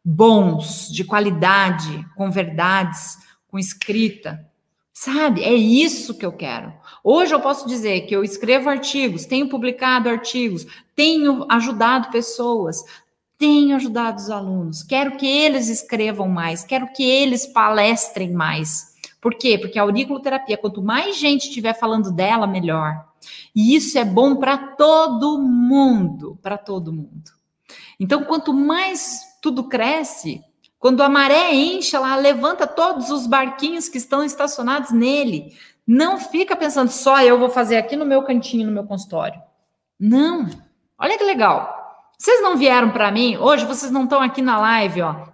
[0.05, 3.17] bons, de qualidade, com verdades,
[3.49, 4.47] com escrita.
[4.93, 5.43] Sabe?
[5.43, 6.73] É isso que eu quero.
[7.07, 12.83] Hoje eu posso dizer que eu escrevo artigos, tenho publicado artigos, tenho ajudado pessoas,
[13.37, 18.95] tenho ajudado os alunos, quero que eles escrevam mais, quero que eles palestrem mais.
[19.21, 19.59] Por quê?
[19.59, 23.05] Porque a auriculoterapia, quanto mais gente estiver falando dela, melhor.
[23.55, 27.33] E isso é bom para todo mundo, para todo mundo.
[28.01, 30.43] Então, quanto mais tudo cresce,
[30.79, 35.55] quando a maré enche, ela levanta todos os barquinhos que estão estacionados nele.
[35.87, 39.41] Não fica pensando só eu vou fazer aqui no meu cantinho, no meu consultório.
[39.99, 40.49] Não.
[40.99, 41.83] Olha que legal.
[42.19, 45.29] Vocês não vieram para mim hoje, vocês não estão aqui na live, ó.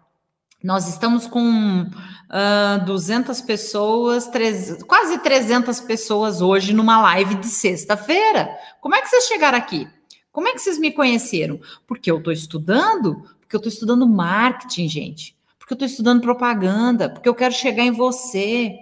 [0.62, 1.90] Nós estamos com uh,
[2.28, 8.50] ah, 200 pessoas, 3, quase 300 pessoas hoje numa live de sexta-feira.
[8.80, 9.88] Como é que vocês chegaram aqui?
[10.32, 11.60] Como é que vocês me conheceram?
[11.86, 17.08] Porque eu estou estudando, porque eu estou estudando marketing, gente porque eu estou estudando propaganda,
[17.08, 18.76] porque eu quero chegar em você.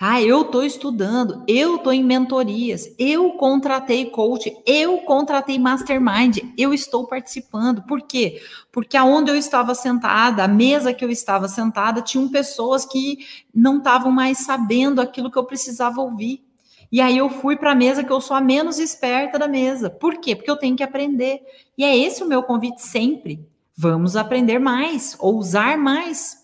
[0.00, 0.22] Tá?
[0.22, 7.06] Eu estou estudando, eu estou em mentorias, eu contratei coach, eu contratei mastermind, eu estou
[7.06, 7.82] participando.
[7.82, 8.40] Por quê?
[8.72, 13.18] Porque aonde eu estava sentada, a mesa que eu estava sentada, tinham pessoas que
[13.54, 16.42] não estavam mais sabendo aquilo que eu precisava ouvir.
[16.90, 19.90] E aí eu fui para a mesa que eu sou a menos esperta da mesa.
[19.90, 20.34] Por quê?
[20.34, 21.42] Porque eu tenho que aprender.
[21.76, 23.46] E é esse o meu convite sempre.
[23.76, 26.38] Vamos aprender mais, ousar mais,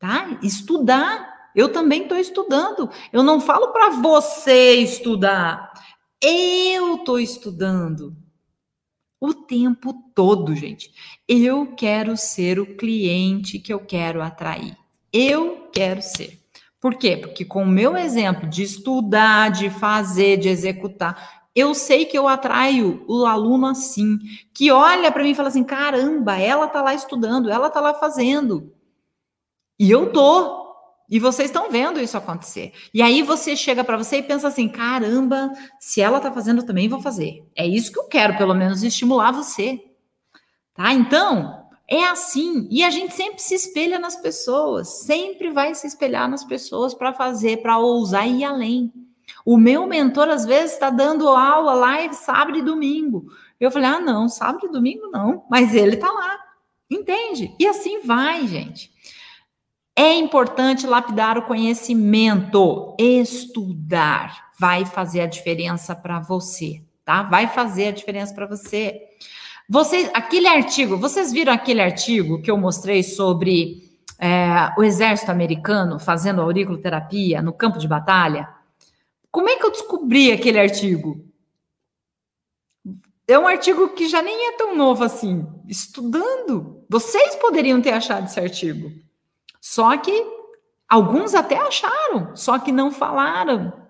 [0.00, 0.40] tá?
[0.42, 1.29] Estudar.
[1.54, 2.90] Eu também estou estudando.
[3.12, 5.72] Eu não falo para você estudar.
[6.22, 8.16] Eu estou estudando
[9.20, 10.92] o tempo todo, gente.
[11.28, 14.76] Eu quero ser o cliente que eu quero atrair.
[15.12, 16.40] Eu quero ser.
[16.80, 17.16] Por quê?
[17.16, 22.26] Porque com o meu exemplo de estudar, de fazer, de executar, eu sei que eu
[22.26, 24.18] atraio o aluno assim,
[24.54, 27.92] que olha para mim e fala assim: caramba, ela tá lá estudando, ela tá lá
[27.94, 28.72] fazendo.
[29.78, 30.69] E eu tô.
[31.10, 32.72] E vocês estão vendo isso acontecer.
[32.94, 36.66] E aí você chega para você e pensa assim: caramba, se ela tá fazendo, eu
[36.66, 37.44] também vou fazer.
[37.56, 39.82] É isso que eu quero, pelo menos, estimular você.
[40.72, 40.92] Tá?
[40.92, 42.68] Então, é assim.
[42.70, 47.12] E a gente sempre se espelha nas pessoas, sempre vai se espelhar nas pessoas para
[47.12, 48.92] fazer, para ousar ir além.
[49.44, 53.26] O meu mentor, às vezes, está dando aula live sábado e domingo.
[53.58, 56.38] Eu falei, ah, não, sábado e domingo não, mas ele está lá.
[56.90, 57.54] Entende?
[57.58, 58.90] E assim vai, gente.
[60.00, 67.22] É importante lapidar o conhecimento, estudar vai fazer a diferença para você, tá?
[67.24, 68.98] Vai fazer a diferença para você.
[69.68, 75.98] Vocês, aquele artigo, vocês viram aquele artigo que eu mostrei sobre é, o exército americano
[75.98, 78.48] fazendo auriculoterapia no campo de batalha?
[79.30, 81.22] Como é que eu descobri aquele artigo?
[83.28, 85.46] É um artigo que já nem é tão novo assim.
[85.68, 86.86] Estudando.
[86.88, 88.90] Vocês poderiam ter achado esse artigo.
[89.60, 90.26] Só que
[90.88, 93.80] alguns até acharam, só que não falaram.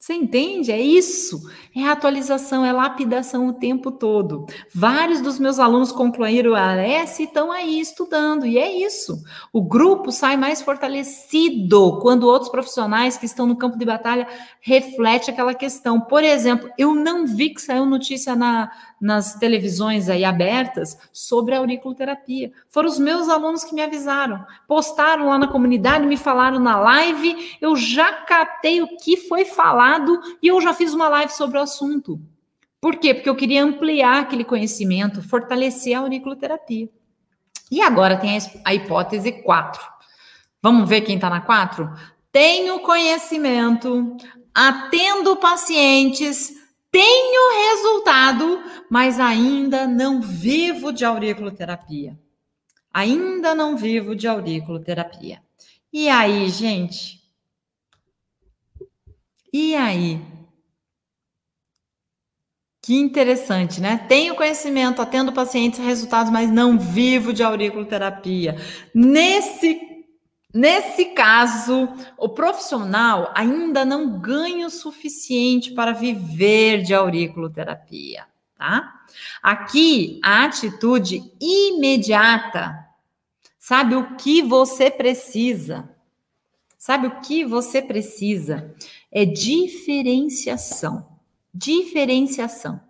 [0.00, 0.70] Você entende?
[0.70, 1.40] É isso.
[1.74, 4.46] É atualização, é lapidação o tempo todo.
[4.72, 9.20] Vários dos meus alunos concluíram a ALS e estão aí estudando, e é isso.
[9.52, 14.28] O grupo sai mais fortalecido quando outros profissionais que estão no campo de batalha
[14.60, 16.00] refletem aquela questão.
[16.00, 18.70] Por exemplo, eu não vi que saiu notícia na,
[19.00, 22.52] nas televisões aí abertas sobre a auriculoterapia.
[22.68, 24.44] Foram os meus alunos que me avisaram.
[24.66, 30.20] Postaram lá na comunidade, me falaram na live, eu já catei o que foi falado
[30.42, 32.20] e eu já fiz uma live sobre o assunto.
[32.80, 33.12] Por quê?
[33.12, 36.88] Porque eu queria ampliar aquele conhecimento, fortalecer a auriculoterapia.
[37.70, 39.82] E agora tem a hipótese 4.
[40.62, 41.90] Vamos ver quem está na 4?
[42.32, 44.16] Tenho conhecimento,
[44.54, 46.52] atendo pacientes,
[46.90, 52.18] tenho resultado, mas ainda não vivo de auriculoterapia.
[52.92, 55.42] Ainda não vivo de auriculoterapia.
[55.92, 57.18] E aí, gente?
[59.52, 60.20] E aí?
[62.82, 64.06] Que interessante, né?
[64.08, 68.56] Tenho conhecimento, atendo pacientes, resultados, mas não vivo de auriculoterapia.
[68.94, 69.87] Nesse
[70.52, 78.24] Nesse caso, o profissional ainda não ganha o suficiente para viver de auriculoterapia,
[78.56, 79.02] tá?
[79.42, 82.86] Aqui, a atitude imediata,
[83.58, 85.90] sabe o que você precisa?
[86.78, 88.74] Sabe o que você precisa?
[89.12, 91.06] É diferenciação.
[91.52, 92.80] Diferenciação.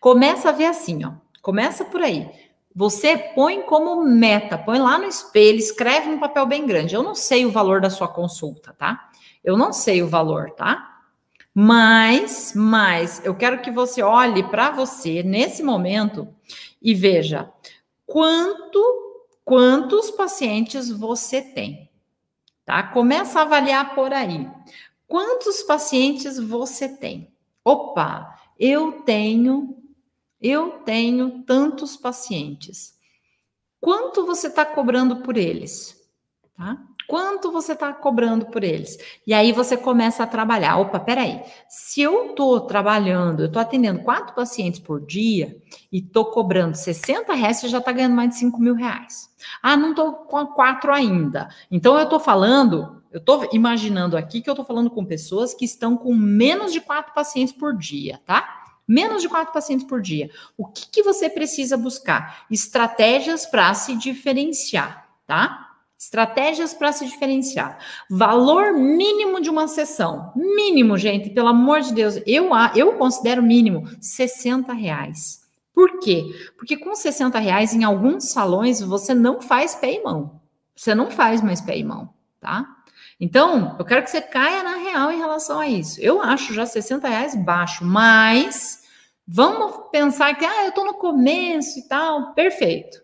[0.00, 1.12] Começa a ver assim, ó.
[1.42, 2.30] Começa por aí.
[2.74, 6.94] Você põe como meta, põe lá no espelho, escreve num papel bem grande.
[6.94, 9.10] Eu não sei o valor da sua consulta, tá?
[9.44, 11.00] Eu não sei o valor, tá?
[11.54, 16.26] Mas, mas eu quero que você olhe para você nesse momento
[16.80, 17.52] e veja
[18.06, 19.02] quanto
[19.44, 21.90] quantos pacientes você tem.
[22.64, 22.82] Tá?
[22.82, 24.48] Começa a avaliar por aí.
[25.06, 27.30] Quantos pacientes você tem?
[27.64, 29.81] Opa, eu tenho
[30.42, 32.94] eu tenho tantos pacientes.
[33.80, 35.96] Quanto você está cobrando por eles?
[36.56, 36.78] Tá?
[37.08, 38.96] Quanto você está cobrando por eles?
[39.26, 40.78] E aí você começa a trabalhar.
[40.78, 41.42] Opa, peraí.
[41.68, 45.56] Se eu estou trabalhando, eu estou atendendo quatro pacientes por dia
[45.92, 49.28] e estou cobrando 60 reais, você já está ganhando mais de 5 mil reais.
[49.62, 51.48] Ah, não estou com quatro ainda.
[51.70, 55.64] Então eu estou falando, eu estou imaginando aqui que eu estou falando com pessoas que
[55.64, 58.61] estão com menos de quatro pacientes por dia, tá?
[58.86, 60.30] Menos de quatro pacientes por dia.
[60.56, 62.46] O que, que você precisa buscar?
[62.50, 65.70] Estratégias para se diferenciar, tá?
[65.98, 67.78] Estratégias para se diferenciar.
[68.10, 70.32] Valor mínimo de uma sessão.
[70.34, 72.20] Mínimo, gente, pelo amor de Deus.
[72.26, 75.42] Eu, eu considero mínimo 60 reais.
[75.72, 76.24] Por quê?
[76.56, 80.40] Porque com 60 reais, em alguns salões, você não faz pé e mão.
[80.74, 82.81] Você não faz mais pé e mão, tá?
[83.24, 86.00] Então, eu quero que você caia na real em relação a isso.
[86.00, 88.82] Eu acho já 60 reais baixo, mas
[89.24, 93.00] vamos pensar que, ah, eu estou no começo e tal, perfeito.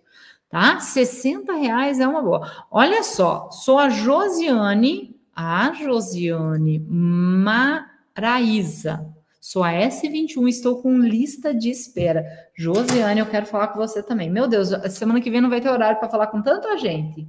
[0.51, 0.81] Tá?
[0.81, 2.51] 60 reais é uma boa.
[2.69, 6.81] Olha só, sou a Josiane, a Josiane
[8.19, 9.07] Maraíza.
[9.41, 12.27] Sou a S21, estou com lista de espera.
[12.57, 14.29] Josiane, eu quero falar com você também.
[14.29, 17.29] Meu Deus, semana que vem não vai ter horário para falar com tanta gente.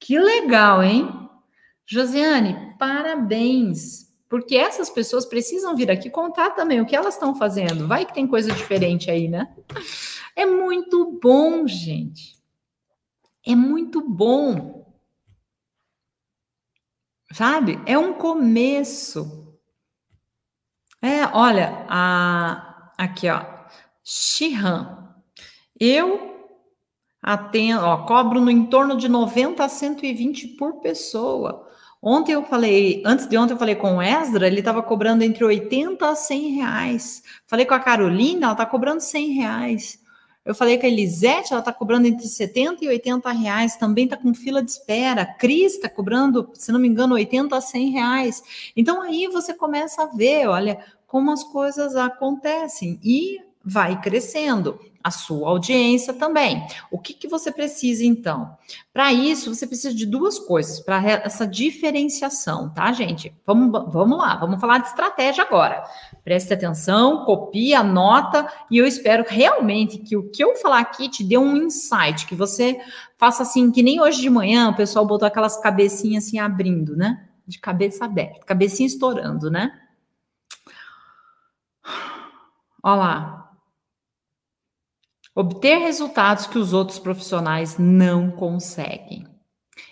[0.00, 1.27] Que legal, hein?
[1.90, 7.88] Josiane, parabéns, porque essas pessoas precisam vir aqui contar também o que elas estão fazendo.
[7.88, 9.56] Vai que tem coisa diferente aí, né?
[10.36, 12.36] É muito bom, gente.
[13.46, 14.86] É muito bom.
[17.32, 17.80] Sabe?
[17.86, 19.56] É um começo.
[21.00, 23.42] É, olha, a, aqui, ó.
[24.04, 25.08] Shihan.
[25.80, 26.50] Eu
[27.22, 31.67] atendo, ó, cobro no entorno de 90 a 120 por pessoa.
[32.00, 35.44] Ontem eu falei, antes de ontem eu falei com o Esdra, ele estava cobrando entre
[35.44, 37.22] 80 a 100 reais.
[37.46, 39.98] Falei com a Carolina, ela está cobrando 100 reais.
[40.44, 44.16] Eu falei com a Elisete, ela está cobrando entre 70 e 80 reais, também está
[44.16, 45.26] com fila de espera.
[45.26, 48.42] Cris está cobrando, se não me engano, 80 a 100 reais.
[48.74, 55.10] Então aí você começa a ver, olha, como as coisas acontecem e vai crescendo a
[55.10, 56.66] sua audiência também.
[56.90, 58.56] O que, que você precisa, então?
[58.92, 63.34] Para isso, você precisa de duas coisas, para essa diferenciação, tá, gente?
[63.46, 65.84] Vamos, vamos lá, vamos falar de estratégia agora.
[66.24, 71.22] Preste atenção, copie, anota, e eu espero realmente que o que eu falar aqui te
[71.22, 72.78] dê um insight, que você
[73.16, 77.24] faça assim, que nem hoje de manhã o pessoal botou aquelas cabecinhas assim abrindo, né?
[77.46, 79.72] De cabeça aberta, cabecinha estourando, né?
[82.82, 83.47] Olha lá,
[85.38, 89.24] obter resultados que os outros profissionais não conseguem.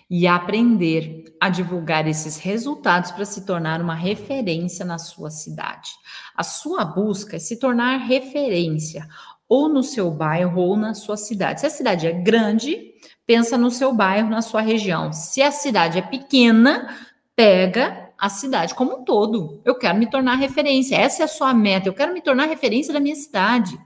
[0.09, 5.89] e aprender a divulgar esses resultados para se tornar uma referência na sua cidade.
[6.33, 9.05] A sua busca é se tornar referência
[9.49, 11.59] ou no seu bairro ou na sua cidade.
[11.59, 12.93] Se a cidade é grande,
[13.25, 15.11] pensa no seu bairro, na sua região.
[15.11, 16.87] Se a cidade é pequena,
[17.35, 19.61] pega a cidade como um todo.
[19.65, 20.95] Eu quero me tornar referência.
[20.95, 21.89] Essa é a sua meta.
[21.89, 23.77] Eu quero me tornar referência da minha cidade.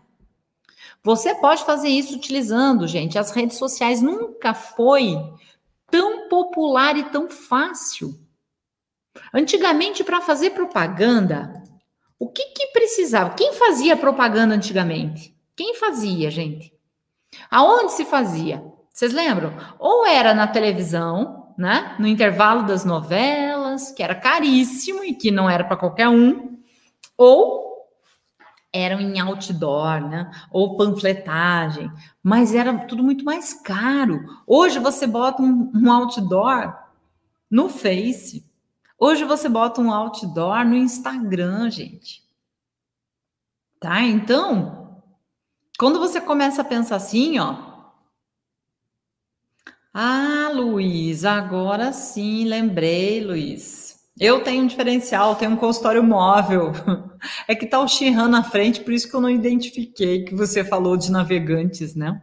[1.03, 4.01] Você pode fazer isso utilizando, gente, as redes sociais.
[4.01, 5.15] Nunca foi
[5.89, 8.19] tão popular e tão fácil.
[9.33, 11.61] Antigamente, para fazer propaganda,
[12.19, 13.33] o que, que precisava?
[13.33, 15.35] Quem fazia propaganda antigamente?
[15.55, 16.71] Quem fazia, gente?
[17.49, 18.63] Aonde se fazia?
[18.93, 19.53] Vocês lembram?
[19.79, 21.95] Ou era na televisão, né?
[21.99, 26.57] No intervalo das novelas, que era caríssimo e que não era para qualquer um,
[27.17, 27.70] ou
[28.73, 30.31] eram em outdoor, né?
[30.49, 31.91] Ou panfletagem,
[32.23, 34.23] mas era tudo muito mais caro.
[34.47, 36.77] Hoje você bota um, um outdoor
[37.49, 38.49] no Face.
[38.97, 42.23] Hoje você bota um outdoor no Instagram, gente.
[43.79, 44.01] Tá?
[44.01, 45.01] Então,
[45.77, 47.71] quando você começa a pensar assim, ó.
[49.93, 53.90] Ah, Luiz, agora sim, lembrei, Luiz.
[54.21, 56.71] Eu tenho um diferencial, tenho um consultório móvel.
[57.47, 60.63] É que tá o Shihan na frente, por isso que eu não identifiquei que você
[60.63, 62.19] falou de navegantes, né?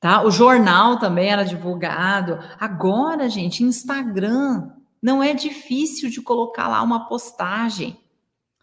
[0.00, 0.22] Tá?
[0.22, 2.38] O jornal também era divulgado.
[2.58, 4.70] Agora, gente, Instagram
[5.02, 8.00] não é difícil de colocar lá uma postagem,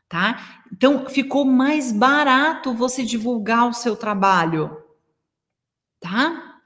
[0.10, 0.64] tá?
[0.74, 4.76] Então ficou mais barato você divulgar o seu trabalho,
[6.00, 6.58] tá?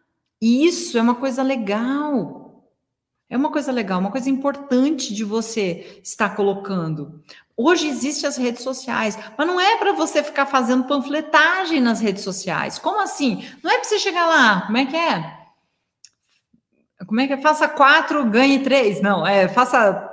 [0.42, 2.45] E isso é uma coisa legal.
[3.30, 7.24] É uma coisa legal, uma coisa importante de você estar colocando.
[7.58, 12.24] Hoje existem as redes sociais, mas não é para você ficar fazendo panfletagem nas redes
[12.24, 12.78] sociais.
[12.78, 13.44] Como assim?
[13.64, 15.46] Não é para você chegar lá, como é que é?
[17.08, 17.42] Como é que é?
[17.42, 19.02] Faça quatro, ganhe três.
[19.02, 20.12] Não, é faça,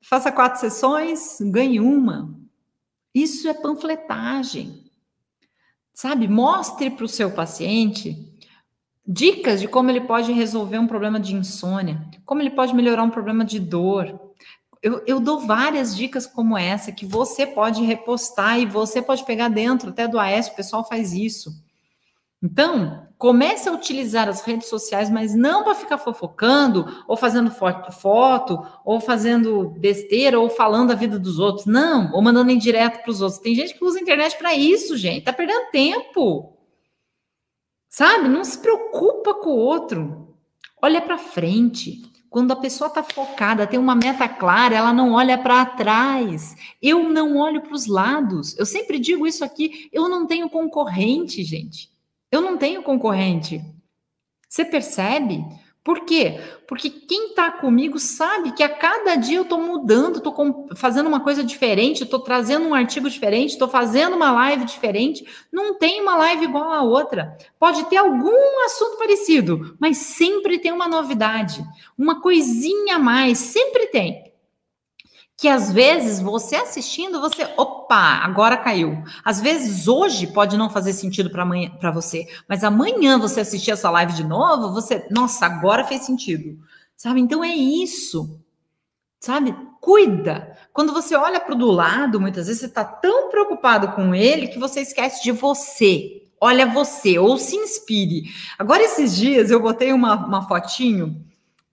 [0.00, 2.32] faça quatro sessões, ganhe uma.
[3.14, 4.90] Isso é panfletagem.
[5.92, 6.28] Sabe?
[6.28, 8.31] Mostre para o seu paciente
[9.06, 13.10] Dicas de como ele pode resolver um problema de insônia, como ele pode melhorar um
[13.10, 14.20] problema de dor.
[14.80, 19.48] Eu, eu, dou várias dicas como essa que você pode repostar e você pode pegar
[19.48, 21.50] dentro, até do AS, o pessoal faz isso.
[22.42, 27.92] Então, comece a utilizar as redes sociais, mas não para ficar fofocando, ou fazendo foto,
[27.92, 31.66] foto, ou fazendo besteira, ou falando a vida dos outros.
[31.66, 33.40] Não, ou mandando em direto para os outros.
[33.40, 35.24] Tem gente que usa a internet para isso, gente.
[35.24, 36.52] Tá perdendo tempo.
[37.92, 38.26] Sabe?
[38.26, 40.34] Não se preocupa com o outro.
[40.80, 42.00] Olha para frente.
[42.30, 46.56] Quando a pessoa está focada, tem uma meta clara, ela não olha para trás.
[46.80, 48.56] Eu não olho para os lados.
[48.58, 49.90] Eu sempre digo isso aqui.
[49.92, 51.92] Eu não tenho concorrente, gente.
[52.30, 53.62] Eu não tenho concorrente.
[54.48, 55.44] Você percebe?
[55.84, 56.40] Por quê?
[56.68, 61.18] Porque quem está comigo sabe que a cada dia eu estou mudando, estou fazendo uma
[61.18, 65.26] coisa diferente, estou trazendo um artigo diferente, estou fazendo uma live diferente.
[65.50, 67.36] Não tem uma live igual a outra.
[67.58, 71.64] Pode ter algum assunto parecido, mas sempre tem uma novidade,
[71.98, 74.31] uma coisinha a mais, sempre tem
[75.42, 79.02] que às vezes você assistindo, você, opa, agora caiu.
[79.24, 83.72] Às vezes hoje pode não fazer sentido para amanhã para você, mas amanhã você assistir
[83.72, 86.56] essa live de novo, você, nossa, agora fez sentido.
[86.96, 87.20] Sabe?
[87.20, 88.38] Então é isso.
[89.18, 89.52] Sabe?
[89.80, 90.56] Cuida.
[90.72, 94.46] Quando você olha para o do lado, muitas vezes você está tão preocupado com ele
[94.46, 96.22] que você esquece de você.
[96.40, 98.30] Olha você, ou se inspire.
[98.56, 101.20] Agora, esses dias, eu botei uma, uma fotinho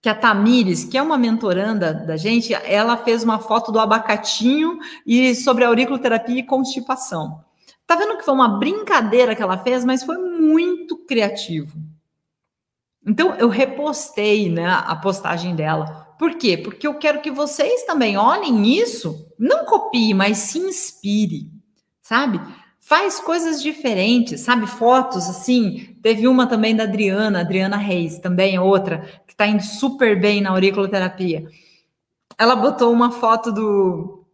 [0.02, 4.78] que a Tamires, que é uma mentoranda da gente, ela fez uma foto do abacatinho
[5.06, 7.44] e sobre auriculoterapia e constipação.
[7.86, 11.78] Tá vendo que foi uma brincadeira que ela fez, mas foi muito criativo.
[13.06, 16.14] Então eu repostei, né, a postagem dela.
[16.18, 16.56] Por quê?
[16.56, 21.50] Porque eu quero que vocês também olhem isso, não copie, mas se inspire,
[22.02, 22.40] sabe?
[22.90, 24.66] Faz coisas diferentes, sabe?
[24.66, 25.96] Fotos assim.
[26.02, 30.50] Teve uma também da Adriana, Adriana Reis, também é outra, está indo super bem na
[30.50, 31.46] auriculoterapia.
[32.36, 34.26] Ela botou uma foto do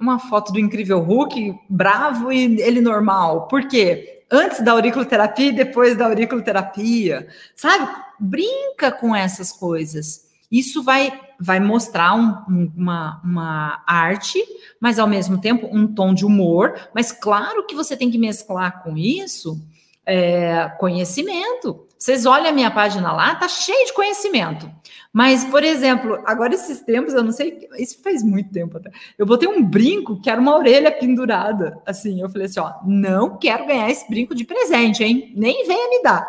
[0.00, 3.48] uma foto do incrível Hulk, bravo e ele normal.
[3.48, 4.22] Por quê?
[4.30, 7.26] Antes da auriculoterapia e depois da auriculoterapia.
[7.56, 7.92] Sabe?
[8.20, 10.28] Brinca com essas coisas.
[10.48, 14.42] Isso vai, vai mostrar um, uma, uma arte,
[14.80, 16.74] mas ao mesmo tempo um tom de humor.
[16.94, 19.60] Mas claro que você tem que mesclar com isso
[20.06, 21.84] é, conhecimento.
[21.98, 24.70] Vocês olham a minha página lá, tá cheio de conhecimento.
[25.12, 28.90] Mas, por exemplo, agora esses tempos, eu não sei, isso faz muito tempo até.
[29.18, 31.80] Eu botei um brinco que era uma orelha pendurada.
[31.86, 35.32] Assim, eu falei assim: ó, não quero ganhar esse brinco de presente, hein?
[35.34, 36.28] Nem venha me dar.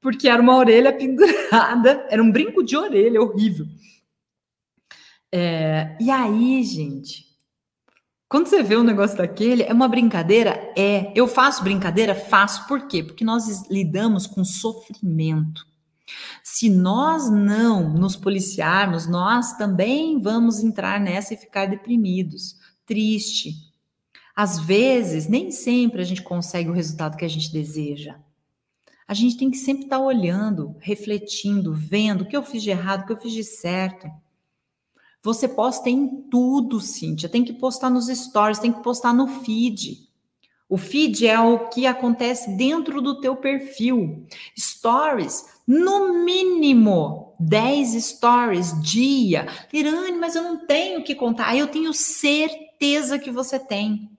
[0.00, 3.66] porque era uma orelha pendurada, era um brinco de orelha horrível.
[5.32, 7.28] É, e aí, gente,
[8.28, 10.72] quando você vê um negócio daquele, é uma brincadeira?
[10.76, 11.12] É.
[11.14, 12.14] Eu faço brincadeira?
[12.14, 12.66] Faço.
[12.66, 13.02] Por quê?
[13.02, 15.66] Porque nós lidamos com sofrimento.
[16.42, 22.56] Se nós não nos policiarmos, nós também vamos entrar nessa e ficar deprimidos,
[22.86, 23.52] triste.
[24.36, 28.16] Às vezes, nem sempre a gente consegue o resultado que a gente deseja.
[29.06, 33.02] A gente tem que sempre estar olhando, refletindo, vendo o que eu fiz de errado,
[33.02, 34.06] o que eu fiz de certo.
[35.28, 37.28] Você posta em tudo, Cíntia.
[37.28, 40.08] Tem que postar nos stories, tem que postar no feed.
[40.66, 44.26] O feed é o que acontece dentro do teu perfil.
[44.58, 49.46] Stories, no mínimo 10 stories dia.
[49.70, 51.54] Irane, mas eu não tenho o que contar.
[51.54, 54.10] Eu tenho certeza que você tem.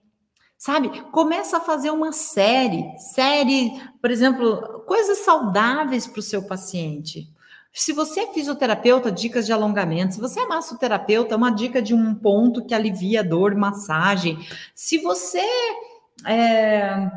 [0.56, 0.90] Sabe?
[1.10, 7.29] Começa a fazer uma série, série, por exemplo, coisas saudáveis para o seu paciente.
[7.72, 10.14] Se você é fisioterapeuta, dicas de alongamento.
[10.14, 14.38] Se você é massoterapeuta, uma dica de um ponto que alivia a dor, massagem.
[14.74, 15.46] Se você
[16.26, 17.10] é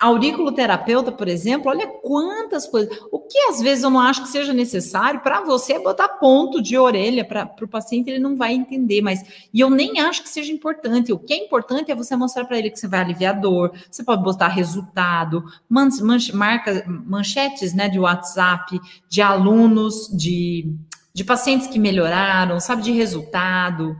[0.00, 2.96] auriculoterapeuta, por exemplo, olha quantas coisas.
[3.10, 6.78] O que às vezes eu não acho que seja necessário para você botar ponto de
[6.78, 10.52] orelha para o paciente, ele não vai entender, mas e eu nem acho que seja
[10.52, 11.12] importante.
[11.12, 14.04] O que é importante é você mostrar para ele que você vai aliviar dor, você
[14.04, 15.88] pode botar resultado, man,
[16.32, 20.72] marca, manchetes né, de WhatsApp de alunos, de,
[21.12, 23.96] de pacientes que melhoraram, sabe, de resultado.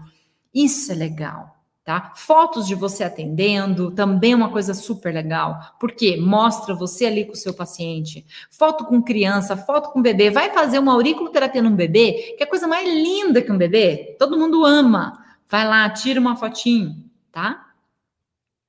[0.54, 1.57] Isso é legal
[1.88, 2.12] tá?
[2.14, 7.32] Fotos de você atendendo, também é uma coisa super legal, porque mostra você ali com
[7.32, 8.26] o seu paciente.
[8.50, 10.28] Foto com criança, foto com bebê.
[10.28, 14.14] Vai fazer uma auriculoterapia num bebê, que é a coisa mais linda que um bebê.
[14.18, 15.24] Todo mundo ama.
[15.48, 17.72] Vai lá, tira uma fotinho, tá?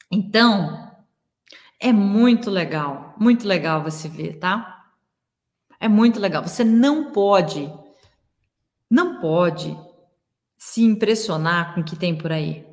[0.09, 0.89] Então,
[1.77, 4.85] é muito legal, muito legal você ver, tá?
[5.77, 6.47] É muito legal.
[6.47, 7.69] Você não pode,
[8.89, 9.77] não pode
[10.57, 12.68] se impressionar com o que tem por aí.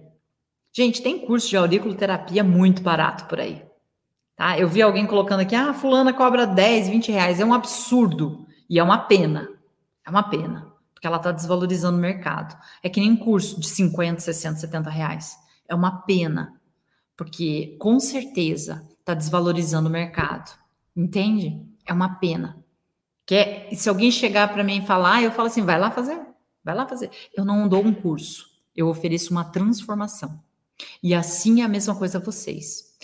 [0.76, 3.64] Gente, tem curso de auriculoterapia muito barato por aí.
[4.36, 4.58] Tá?
[4.58, 7.40] Eu vi alguém colocando aqui, ah, fulana cobra 10, 20 reais.
[7.40, 8.46] É um absurdo.
[8.68, 9.48] E é uma pena.
[10.06, 10.70] É uma pena.
[10.92, 12.54] Porque ela está desvalorizando o mercado.
[12.82, 15.38] É que nem um curso de 50, 60, 70 reais.
[15.66, 16.60] É uma pena.
[17.16, 20.54] Porque, com certeza, está desvalorizando o mercado.
[20.94, 21.58] Entende?
[21.86, 22.62] É uma pena.
[23.24, 26.20] Que é, se alguém chegar para mim e falar, eu falo assim, vai lá fazer.
[26.62, 27.10] Vai lá fazer.
[27.34, 28.44] Eu não dou um curso.
[28.76, 30.44] Eu ofereço uma transformação.
[31.02, 32.96] E assim é a mesma coisa vocês.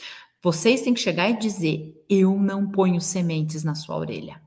[0.42, 4.42] Vocês têm que chegar e dizer: eu não ponho sementes na sua orelha.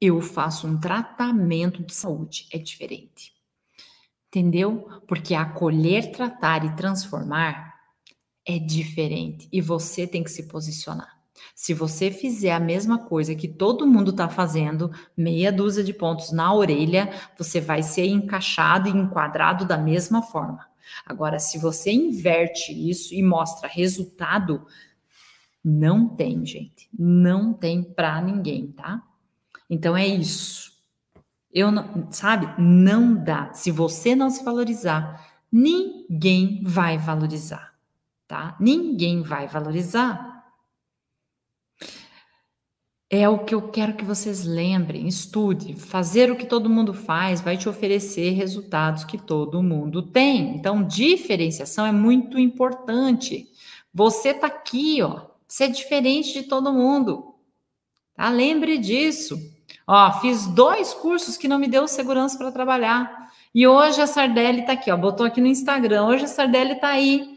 [0.00, 2.46] Eu faço um tratamento de saúde.
[2.52, 3.32] É diferente.
[4.28, 4.88] Entendeu?
[5.08, 7.74] Porque acolher, tratar e transformar
[8.46, 9.48] é diferente.
[9.52, 11.20] E você tem que se posicionar.
[11.54, 16.32] Se você fizer a mesma coisa que todo mundo está fazendo, meia dúzia de pontos
[16.32, 20.69] na orelha, você vai ser encaixado e enquadrado da mesma forma.
[21.04, 24.66] Agora, se você inverte isso e mostra resultado,
[25.64, 26.88] não tem, gente.
[26.96, 29.02] Não tem para ninguém, tá?
[29.68, 30.70] Então é isso.
[31.52, 32.60] Eu não, sabe?
[32.60, 33.52] Não dá.
[33.52, 37.74] Se você não se valorizar, ninguém vai valorizar,
[38.26, 38.56] tá?
[38.60, 40.29] Ninguém vai valorizar
[43.12, 45.08] é o que eu quero que vocês lembrem.
[45.08, 45.74] Estude.
[45.74, 50.54] Fazer o que todo mundo faz vai te oferecer resultados que todo mundo tem.
[50.54, 53.48] Então, diferenciação é muito importante.
[53.92, 55.22] Você tá aqui, ó.
[55.48, 57.34] Você é diferente de todo mundo.
[58.14, 58.28] Tá?
[58.30, 59.36] Lembre disso.
[59.84, 63.32] Ó, fiz dois cursos que não me deu segurança para trabalhar.
[63.52, 64.96] E hoje a Sardelli tá aqui, ó.
[64.96, 66.06] Botou aqui no Instagram.
[66.06, 67.36] Hoje a Sardelli tá aí,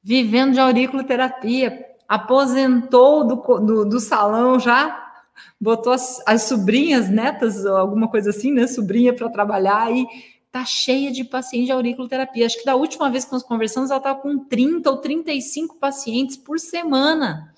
[0.00, 5.12] vivendo de auriculoterapia aposentou do, do, do salão já,
[5.60, 8.66] botou as, as, sobrinhas, netas, alguma coisa assim, né?
[8.66, 10.04] Sobrinha para trabalhar e
[10.50, 12.46] tá cheia de pacientes de auriculoterapia.
[12.46, 16.36] Acho que da última vez que nós conversamos, ela estava com 30 ou 35 pacientes
[16.36, 17.54] por semana.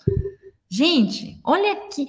[0.68, 2.06] Gente, olha aqui.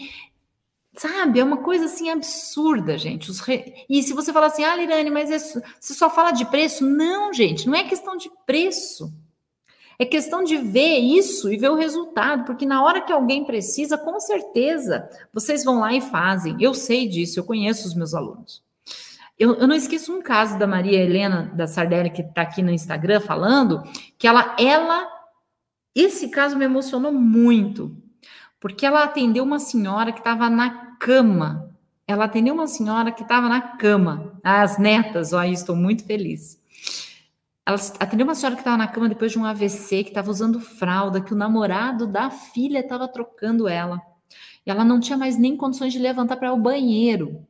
[0.97, 3.31] Sabe, é uma coisa assim absurda, gente.
[3.41, 3.85] Re...
[3.89, 5.39] E se você falar assim, ah, Lirane, mas é...
[5.39, 6.85] você só fala de preço?
[6.85, 9.13] Não, gente, não é questão de preço.
[9.97, 13.97] É questão de ver isso e ver o resultado, porque na hora que alguém precisa,
[13.97, 16.57] com certeza, vocês vão lá e fazem.
[16.59, 18.63] Eu sei disso, eu conheço os meus alunos.
[19.37, 22.71] Eu, eu não esqueço um caso da Maria Helena da Sardelli, que está aqui no
[22.71, 23.83] Instagram falando,
[24.17, 25.07] que ela, ela,
[25.95, 27.95] esse caso me emocionou muito,
[28.59, 31.69] porque ela atendeu uma senhora que estava na cama.
[32.07, 34.39] Ela atendeu uma senhora que estava na cama.
[34.43, 36.61] As netas, olha, estou muito feliz.
[37.65, 40.59] Ela atendeu uma senhora que estava na cama depois de um AVC, que estava usando
[40.59, 44.01] fralda, que o namorado da filha estava trocando ela.
[44.65, 47.45] E ela não tinha mais nem condições de levantar para o banheiro.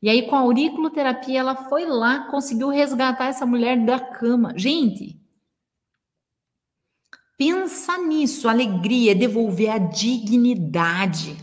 [0.00, 4.52] E aí, com a auriculoterapia, ela foi lá, conseguiu resgatar essa mulher da cama.
[4.56, 5.20] Gente,
[7.36, 8.48] pensa nisso.
[8.48, 11.36] Alegria é devolver a dignidade.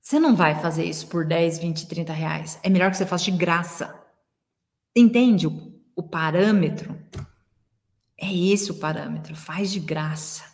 [0.00, 2.58] Você não vai fazer isso por 10, 20, 30 reais.
[2.62, 3.98] É melhor que você faça de graça.
[4.96, 5.46] Entende
[5.96, 6.98] o, parâmetro?
[8.18, 9.34] É esse o parâmetro.
[9.34, 10.44] Faz de graça.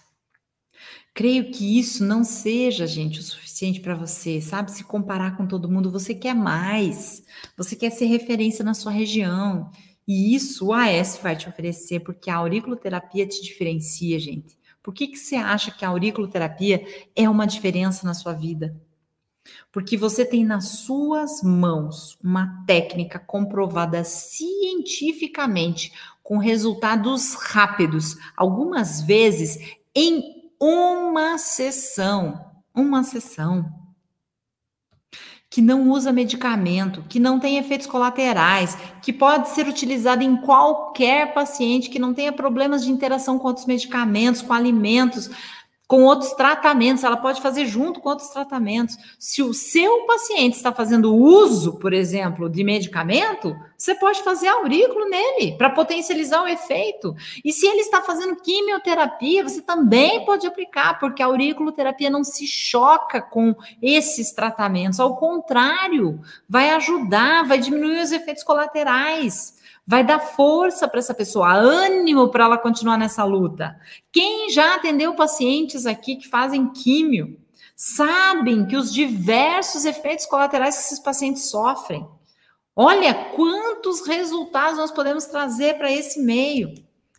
[1.14, 4.70] Creio que isso não seja, gente, o suficiente para você, sabe?
[4.70, 7.24] Se comparar com todo mundo, você quer mais.
[7.56, 9.70] Você quer ser referência na sua região.
[10.06, 14.56] E isso o AS vai te oferecer, porque a auriculoterapia te diferencia, gente.
[14.82, 16.82] Por que, que você acha que a auriculoterapia
[17.14, 18.74] é uma diferença na sua vida?
[19.72, 25.92] Porque você tem nas suas mãos uma técnica comprovada cientificamente,
[26.22, 29.58] com resultados rápidos, algumas vezes
[29.94, 32.44] em uma sessão,
[32.74, 33.72] uma sessão
[35.50, 41.32] que não usa medicamento, que não tem efeitos colaterais, que pode ser utilizado em qualquer
[41.32, 45.30] paciente que não tenha problemas de interação com outros medicamentos, com alimentos,
[45.88, 48.98] com outros tratamentos, ela pode fazer junto com outros tratamentos.
[49.18, 55.08] Se o seu paciente está fazendo uso, por exemplo, de medicamento, você pode fazer aurículo
[55.08, 57.16] nele para potencializar o efeito.
[57.42, 62.46] E se ele está fazendo quimioterapia, você também pode aplicar, porque a auriculoterapia não se
[62.46, 69.57] choca com esses tratamentos, ao contrário, vai ajudar, vai diminuir os efeitos colaterais
[69.88, 73.74] vai dar força para essa pessoa, ânimo para ela continuar nessa luta.
[74.12, 77.40] Quem já atendeu pacientes aqui que fazem químio,
[77.74, 82.06] sabem que os diversos efeitos colaterais que esses pacientes sofrem.
[82.76, 86.74] Olha quantos resultados nós podemos trazer para esse meio.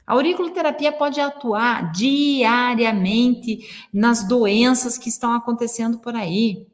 [0.05, 6.67] A auriculoterapia pode atuar diariamente nas doenças que estão acontecendo por aí.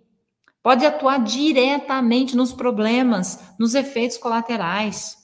[0.62, 5.24] Pode atuar diretamente nos problemas, nos efeitos colaterais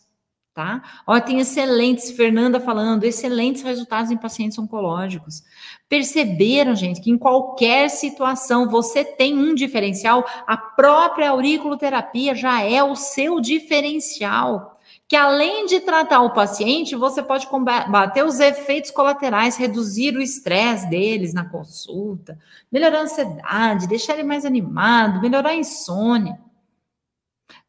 [0.54, 0.82] tá?
[1.08, 5.44] Ó, tem excelentes, Fernanda falando, excelentes resultados em pacientes oncológicos.
[5.88, 12.84] Perceberam, gente, que em qualquer situação você tem um diferencial, a própria auriculoterapia já é
[12.84, 14.80] o seu diferencial.
[15.08, 20.90] Que além de tratar o paciente, você pode combater os efeitos colaterais, reduzir o estresse
[20.90, 22.38] deles na consulta,
[22.72, 26.40] melhorar a ansiedade, deixar ele mais animado, melhorar a insônia.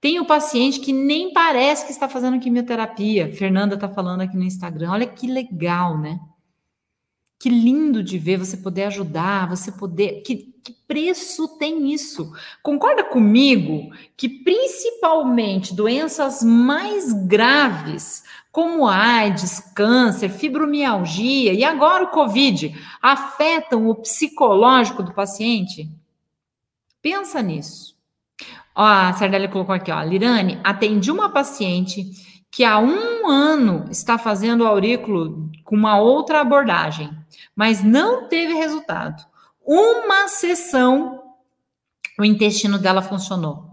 [0.03, 3.33] Tem o paciente que nem parece que está fazendo quimioterapia.
[3.33, 4.91] Fernanda está falando aqui no Instagram.
[4.91, 6.19] Olha que legal, né?
[7.39, 10.23] Que lindo de ver você poder ajudar, você poder.
[10.23, 12.33] Que, que preço tem isso?
[12.65, 22.75] Concorda comigo que principalmente doenças mais graves, como AIDS, câncer, fibromialgia e agora o Covid,
[23.01, 25.89] afetam o psicológico do paciente?
[27.01, 27.92] Pensa nisso.
[28.75, 30.03] Ó, a Sardelli colocou aqui, ó.
[30.03, 32.05] Lirane, atendi uma paciente
[32.51, 37.11] que há um ano está fazendo aurículo com uma outra abordagem,
[37.57, 39.25] mas não teve resultado.
[39.65, 41.23] Uma sessão,
[42.19, 43.73] o intestino dela funcionou.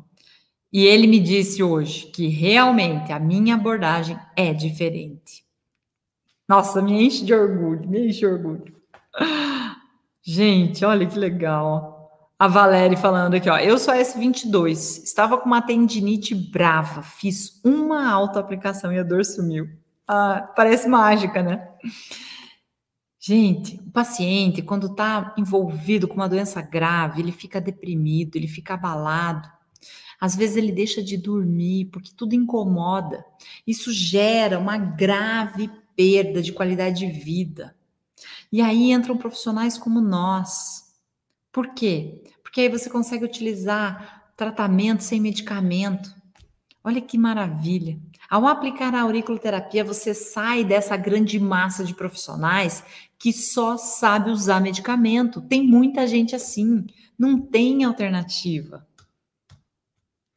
[0.72, 5.44] E ele me disse hoje que realmente a minha abordagem é diferente.
[6.48, 8.76] Nossa, me enche de orgulho, me enche de orgulho.
[10.24, 11.99] Gente, olha que legal.
[12.40, 13.58] A Valéria falando aqui, ó.
[13.58, 19.68] Eu sou S22, estava com uma tendinite brava, fiz uma autoaplicação e a dor sumiu.
[20.08, 21.68] Ah, parece mágica, né?
[23.20, 28.76] Gente, o paciente, quando está envolvido com uma doença grave, ele fica deprimido, ele fica
[28.76, 29.50] abalado.
[30.18, 33.26] Às vezes ele deixa de dormir porque tudo incomoda.
[33.68, 37.76] Isso gera uma grave perda de qualidade de vida.
[38.50, 40.89] E aí entram profissionais como nós,
[41.52, 42.24] por quê?
[42.44, 46.14] Porque aí você consegue utilizar tratamento sem medicamento.
[46.84, 48.00] Olha que maravilha.
[48.30, 52.84] Ao aplicar a auriculoterapia, você sai dessa grande massa de profissionais
[53.18, 55.42] que só sabe usar medicamento.
[55.42, 56.86] Tem muita gente assim,
[57.18, 58.88] não tem alternativa.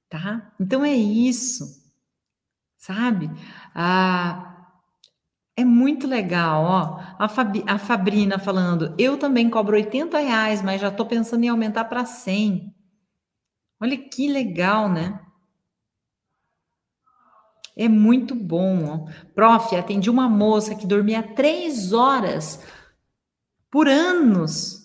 [0.08, 0.52] Tá?
[0.58, 1.80] Então é isso.
[2.76, 3.30] Sabe?
[3.74, 4.51] Ah,
[5.56, 7.00] é muito legal, ó.
[7.18, 11.48] A, Fabi, a Fabrina falando, eu também cobro 80 reais, mas já estou pensando em
[11.48, 12.74] aumentar para 100.
[13.80, 15.20] Olha que legal, né?
[17.76, 18.84] É muito bom.
[18.86, 19.12] Ó.
[19.34, 22.62] Prof, atendi uma moça que dormia três horas
[23.70, 24.82] por anos.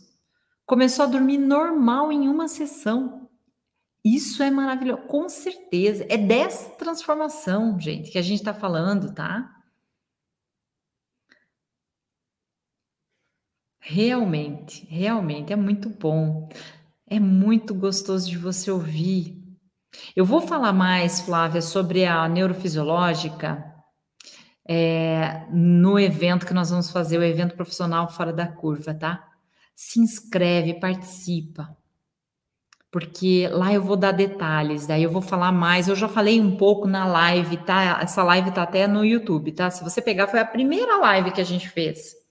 [0.65, 3.29] Começou a dormir normal em uma sessão.
[4.03, 6.05] Isso é maravilhoso, com certeza.
[6.09, 9.56] É dessa transformação, gente, que a gente está falando, tá?
[13.89, 16.49] Realmente, realmente é muito bom.
[17.09, 19.41] É muito gostoso de você ouvir.
[20.13, 23.63] Eu vou falar mais, Flávia, sobre a neurofisiológica
[24.67, 29.25] é, no evento que nós vamos fazer, o evento profissional fora da curva, tá?
[29.73, 31.73] Se inscreve, participa.
[32.91, 35.87] Porque lá eu vou dar detalhes, daí eu vou falar mais.
[35.87, 37.99] Eu já falei um pouco na live, tá?
[38.01, 39.69] Essa live tá até no YouTube, tá?
[39.71, 42.26] Se você pegar, foi a primeira live que a gente fez.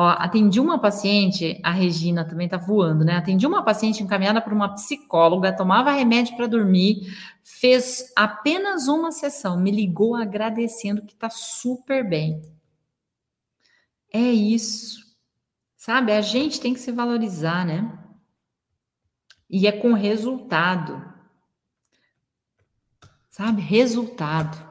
[0.00, 3.16] Ó, atendi uma paciente, a Regina também tá voando, né?
[3.16, 9.58] Atendi uma paciente encaminhada por uma psicóloga, tomava remédio para dormir, fez apenas uma sessão,
[9.58, 12.40] me ligou agradecendo que tá super bem.
[14.12, 15.04] É isso.
[15.76, 17.98] Sabe, a gente tem que se valorizar, né?
[19.50, 21.12] E é com resultado.
[23.28, 23.60] Sabe?
[23.62, 24.67] Resultado.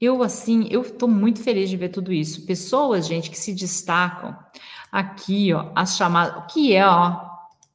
[0.00, 2.44] Eu, assim, eu estou muito feliz de ver tudo isso.
[2.44, 4.36] Pessoas, gente, que se destacam
[4.92, 7.20] aqui, ó, as chamadas, o que é, ó,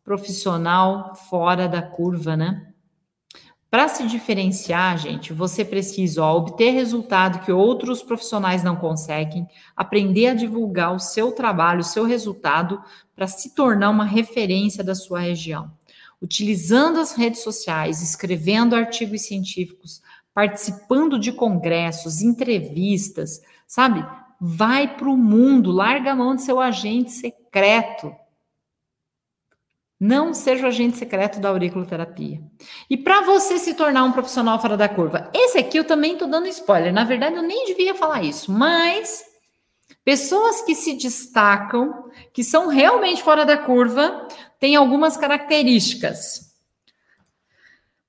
[0.03, 2.67] profissional fora da curva, né?
[3.72, 10.28] Para se diferenciar, gente, você precisa ó, obter resultado que outros profissionais não conseguem, aprender
[10.28, 12.82] a divulgar o seu trabalho, o seu resultado,
[13.15, 15.72] para se tornar uma referência da sua região.
[16.22, 20.01] Utilizando as redes sociais, escrevendo artigos científicos,
[20.34, 24.05] participando de congressos, entrevistas, sabe?
[24.39, 28.15] Vai para o mundo, larga a mão de seu agente secreto.
[29.99, 32.41] Não seja o agente secreto da auriculoterapia.
[32.89, 36.27] E para você se tornar um profissional fora da curva, esse aqui eu também estou
[36.27, 36.91] dando spoiler.
[36.91, 39.23] Na verdade, eu nem devia falar isso, mas
[40.03, 44.27] pessoas que se destacam, que são realmente fora da curva,
[44.59, 46.51] têm algumas características.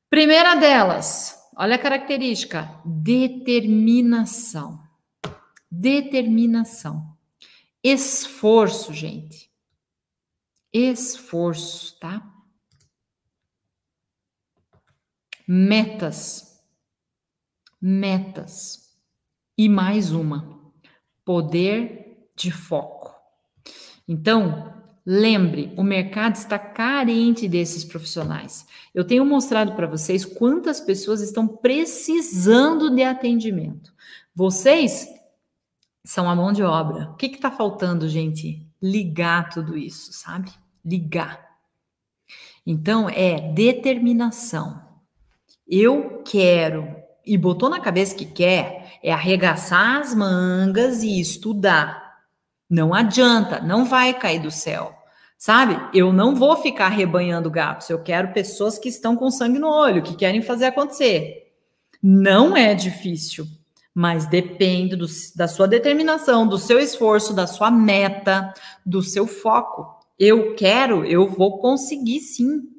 [0.09, 4.83] Primeira delas, Olha a característica: determinação.
[5.71, 7.17] Determinação.
[7.83, 9.51] Esforço, gente.
[10.73, 12.23] Esforço, tá?
[15.47, 16.63] Metas.
[17.81, 18.97] Metas.
[19.59, 20.73] E mais uma:
[21.25, 23.15] poder de foco.
[24.09, 24.72] Então,
[25.05, 28.67] Lembre, o mercado está carente desses profissionais.
[28.95, 33.93] Eu tenho mostrado para vocês quantas pessoas estão precisando de atendimento.
[34.35, 35.09] Vocês
[36.05, 37.11] são a mão de obra.
[37.11, 38.65] O que está faltando, gente?
[38.81, 40.51] Ligar tudo isso, sabe?
[40.85, 41.51] Ligar.
[42.65, 44.81] Então, é determinação.
[45.67, 46.95] Eu quero,
[47.25, 52.02] e botou na cabeça que quer, é arregaçar as mangas e estudar.
[52.73, 54.95] Não adianta, não vai cair do céu.
[55.37, 55.79] Sabe?
[55.93, 57.91] Eu não vou ficar rebanhando gatos.
[57.91, 61.53] Eu quero pessoas que estão com sangue no olho, que querem fazer acontecer.
[62.03, 63.47] Não é difícil,
[63.95, 65.05] mas depende do,
[65.37, 68.55] da sua determinação, do seu esforço, da sua meta,
[68.87, 70.01] do seu foco.
[70.19, 72.71] Eu quero, eu vou conseguir sim.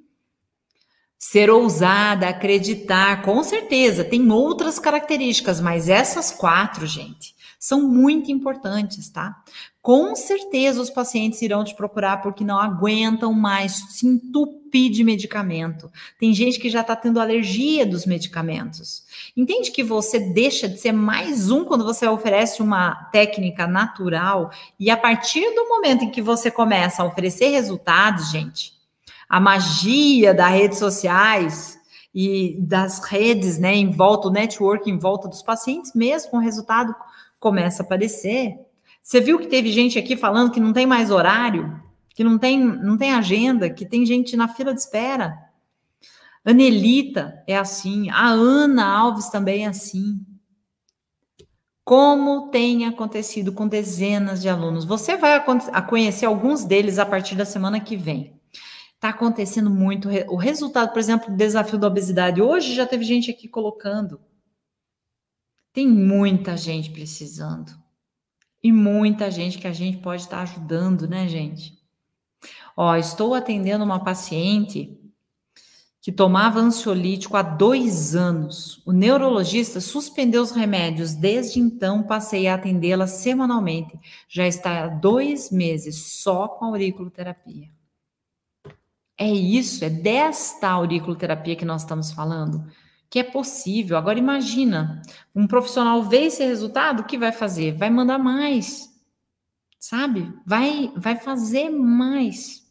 [1.19, 9.09] Ser ousada, acreditar, com certeza, tem outras características, mas essas quatro, gente, são muito importantes,
[9.09, 9.41] tá?
[9.83, 15.91] Com certeza os pacientes irão te procurar porque não aguentam mais se entupir de medicamento.
[16.17, 19.03] Tem gente que já está tendo alergia dos medicamentos.
[19.35, 24.89] Entende que você deixa de ser mais um quando você oferece uma técnica natural e
[24.89, 28.71] a partir do momento em que você começa a oferecer resultados, gente,
[29.27, 31.77] a magia das redes sociais
[32.15, 36.95] e das redes, né, em volta, o network em volta dos pacientes, mesmo com resultado
[37.37, 38.57] começa a aparecer.
[39.03, 42.63] Você viu que teve gente aqui falando que não tem mais horário, que não tem,
[42.63, 45.37] não tem agenda, que tem gente na fila de espera.
[46.45, 50.25] Anelita é assim, a Ana Alves também é assim.
[51.83, 54.85] Como tem acontecido com dezenas de alunos.
[54.85, 58.39] Você vai a conhecer alguns deles a partir da semana que vem.
[58.95, 60.07] Está acontecendo muito.
[60.29, 62.41] O resultado, por exemplo, do desafio da obesidade.
[62.41, 64.17] Hoje já teve gente aqui colocando
[65.73, 67.73] tem muita gente precisando.
[68.63, 71.77] E muita gente que a gente pode estar ajudando, né, gente?
[72.77, 74.97] Ó, estou atendendo uma paciente
[76.01, 78.81] que tomava ansiolítico há dois anos.
[78.85, 81.13] O neurologista suspendeu os remédios.
[81.13, 83.97] Desde então, passei a atendê-la semanalmente.
[84.27, 87.69] Já está há dois meses só com auriculoterapia.
[89.17, 92.65] É isso, é desta auriculoterapia que nós estamos falando
[93.13, 93.95] que é possível.
[93.95, 94.99] Agora imagina,
[95.35, 97.77] um profissional vê esse resultado, o que vai fazer?
[97.77, 98.89] Vai mandar mais.
[99.79, 100.33] Sabe?
[100.43, 102.65] Vai vai fazer mais.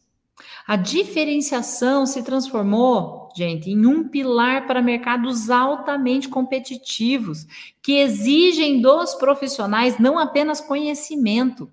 [0.67, 7.47] A diferenciação se transformou, gente, em um pilar para mercados altamente competitivos,
[7.81, 11.71] que exigem dos profissionais não apenas conhecimento,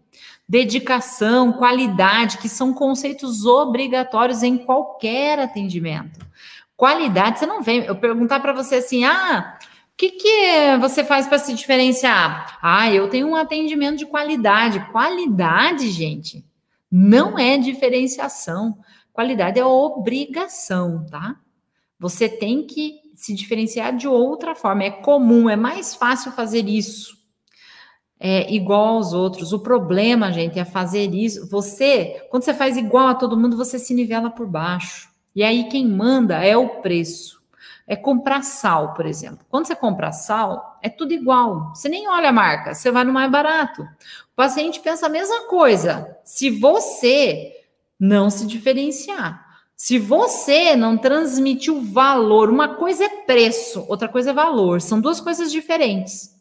[0.49, 6.21] dedicação, qualidade, que são conceitos obrigatórios em qualquer atendimento.
[6.81, 7.85] Qualidade, você não vem.
[7.85, 9.59] Eu perguntar para você assim, ah,
[9.93, 12.59] o que, que você faz para se diferenciar?
[12.63, 14.91] Ah, eu tenho um atendimento de qualidade.
[14.91, 16.43] Qualidade, gente,
[16.91, 18.79] não é diferenciação.
[19.13, 21.37] Qualidade é obrigação, tá?
[21.99, 24.85] Você tem que se diferenciar de outra forma.
[24.85, 27.15] É comum, é mais fácil fazer isso.
[28.19, 29.53] É igual aos outros.
[29.53, 31.47] O problema, gente, é fazer isso.
[31.51, 35.10] Você, quando você faz igual a todo mundo, você se nivela por baixo.
[35.35, 37.41] E aí quem manda é o preço.
[37.87, 39.45] É comprar sal, por exemplo.
[39.49, 41.75] Quando você compra sal, é tudo igual.
[41.75, 43.83] Você nem olha a marca, você vai no mais barato.
[43.83, 46.17] O paciente pensa a mesma coisa.
[46.25, 47.53] Se você
[47.99, 49.45] não se diferenciar,
[49.77, 54.81] se você não transmitir o valor, uma coisa é preço, outra coisa é valor.
[54.81, 56.39] São duas coisas diferentes.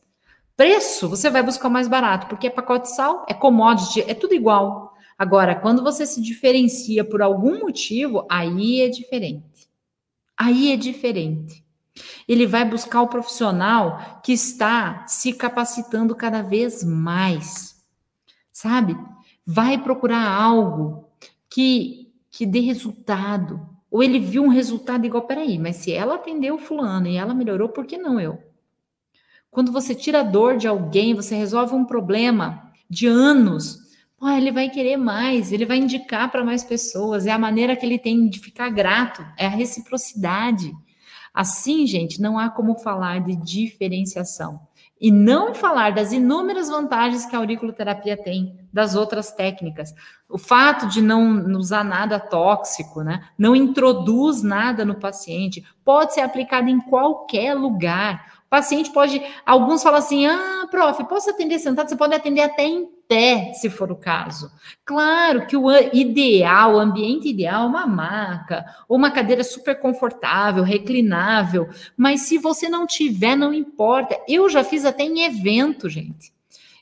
[0.57, 4.13] Preço, você vai buscar o mais barato, porque é pacote de sal, é commodity, é
[4.13, 4.88] tudo igual.
[5.19, 9.69] Agora, quando você se diferencia por algum motivo, aí é diferente.
[10.37, 11.61] Aí é diferente.
[12.25, 17.83] Ele vai buscar o profissional que está se capacitando cada vez mais.
[18.53, 18.97] Sabe?
[19.45, 21.09] Vai procurar algo
[21.49, 23.67] que, que dê resultado.
[23.91, 27.67] Ou ele viu um resultado igual, peraí, mas se ela atendeu fulano e ela melhorou,
[27.67, 28.41] por que não eu?
[29.51, 33.88] Quando você tira a dor de alguém, você resolve um problema de anos,
[34.19, 37.85] Pô, ele vai querer mais, ele vai indicar para mais pessoas, é a maneira que
[37.85, 40.73] ele tem de ficar grato, é a reciprocidade.
[41.33, 44.59] Assim, gente, não há como falar de diferenciação
[44.99, 49.93] e não falar das inúmeras vantagens que a auriculoterapia tem das outras técnicas.
[50.27, 53.23] O fato de não usar nada tóxico, né?
[53.37, 58.38] Não introduz nada no paciente, pode ser aplicado em qualquer lugar.
[58.49, 62.87] Paciente pode, alguns falam assim: "Ah, prof, posso atender sentado?" Você pode atender até em
[63.07, 64.51] pé, se for o caso.
[64.85, 70.63] Claro que o ideal, o ambiente ideal, é uma maca, ou uma cadeira super confortável,
[70.63, 74.19] reclinável, mas se você não tiver, não importa.
[74.27, 76.31] Eu já fiz até em evento, gente.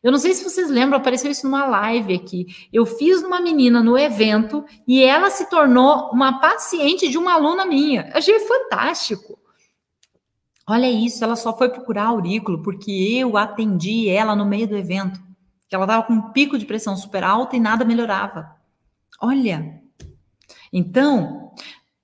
[0.03, 2.45] Eu não sei se vocês lembram, apareceu isso numa live aqui.
[2.71, 7.65] Eu fiz uma menina no evento e ela se tornou uma paciente de uma aluna
[7.65, 8.09] minha.
[8.13, 9.39] achei fantástico.
[10.69, 15.27] Olha isso, ela só foi procurar aurículo porque eu atendi ela no meio do evento
[15.67, 18.55] que ela estava com um pico de pressão super alta e nada melhorava.
[19.21, 19.81] Olha.
[20.71, 21.51] Então,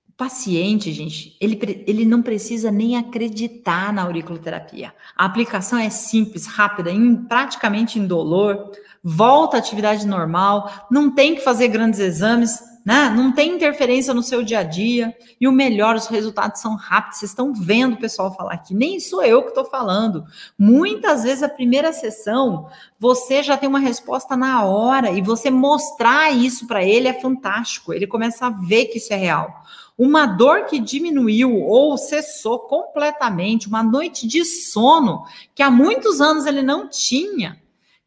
[0.07, 4.93] o paciente, gente, ele, ele não precisa nem acreditar na auriculoterapia.
[5.15, 6.91] A aplicação é simples, rápida,
[7.27, 8.71] praticamente indolor,
[9.03, 13.09] volta à atividade normal, não tem que fazer grandes exames, né?
[13.15, 15.15] Não tem interferência no seu dia a dia.
[15.39, 17.19] E o melhor, os resultados são rápidos.
[17.19, 18.73] Vocês estão vendo o pessoal falar aqui.
[18.73, 20.25] Nem sou eu que estou falando.
[20.57, 22.67] Muitas vezes a primeira sessão
[22.99, 27.93] você já tem uma resposta na hora e você mostrar isso para ele é fantástico.
[27.93, 29.63] Ele começa a ver que isso é real.
[29.97, 35.23] Uma dor que diminuiu ou cessou completamente, uma noite de sono
[35.53, 37.62] que há muitos anos ele não tinha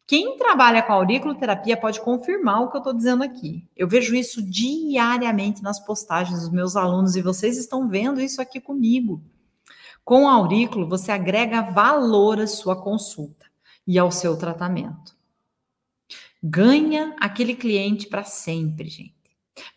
[0.07, 3.67] quem trabalha com auriculoterapia pode confirmar o que eu estou dizendo aqui.
[3.75, 8.61] Eu vejo isso diariamente nas postagens dos meus alunos e vocês estão vendo isso aqui
[8.61, 9.21] comigo.
[10.05, 13.45] Com o aurículo, você agrega valor à sua consulta
[13.85, 15.13] e ao seu tratamento.
[16.41, 19.13] Ganha aquele cliente para sempre, gente.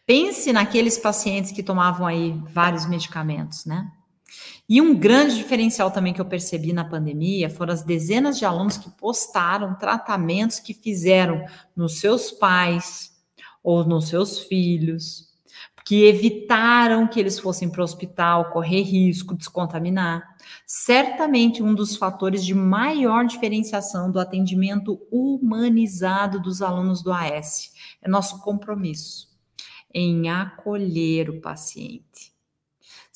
[0.06, 3.90] Pense naqueles pacientes que tomavam aí vários medicamentos, né?
[4.70, 8.76] E um grande diferencial também que eu percebi na pandemia foram as dezenas de alunos
[8.76, 11.44] que postaram tratamentos que fizeram
[11.74, 13.10] nos seus pais
[13.64, 15.28] ou nos seus filhos,
[15.84, 20.22] que evitaram que eles fossem para o hospital, correr risco de se contaminar.
[20.64, 28.08] Certamente um dos fatores de maior diferenciação do atendimento humanizado dos alunos do AS é
[28.08, 29.28] nosso compromisso
[29.92, 32.29] em acolher o paciente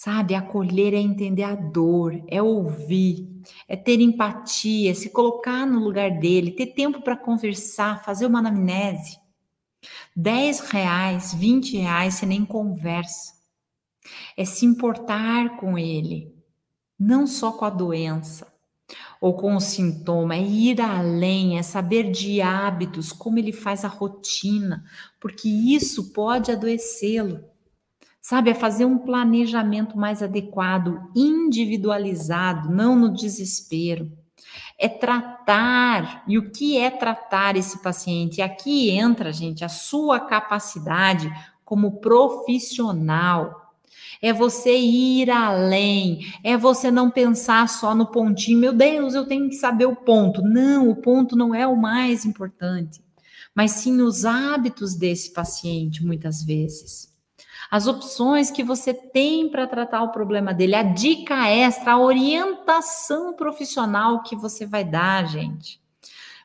[0.04, 3.26] Sabe, acolher é entender a dor, é ouvir,
[3.66, 9.18] é ter empatia, se colocar no lugar dele, ter tempo para conversar, fazer uma anamnese.
[10.14, 13.32] 10 reais, 20 reais, você nem conversa.
[14.36, 16.36] É se importar com ele,
[17.00, 18.52] não só com a doença
[19.22, 23.88] ou com o sintoma, é ir além, é saber de hábitos, como ele faz a
[23.88, 24.84] rotina,
[25.18, 27.53] porque isso pode adoecê-lo
[28.24, 28.48] sabe?
[28.48, 34.10] É fazer um planejamento mais adequado, individualizado, não no desespero.
[34.78, 36.24] É tratar.
[36.26, 38.38] E o que é tratar esse paciente?
[38.38, 41.30] E aqui entra, gente, a sua capacidade
[41.66, 43.74] como profissional.
[44.22, 49.50] É você ir além, é você não pensar só no pontinho, meu Deus, eu tenho
[49.50, 50.40] que saber o ponto.
[50.40, 53.02] Não, o ponto não é o mais importante,
[53.54, 57.13] mas sim os hábitos desse paciente, muitas vezes.
[57.70, 63.32] As opções que você tem para tratar o problema dele, a dica extra, a orientação
[63.32, 65.80] profissional que você vai dar, gente.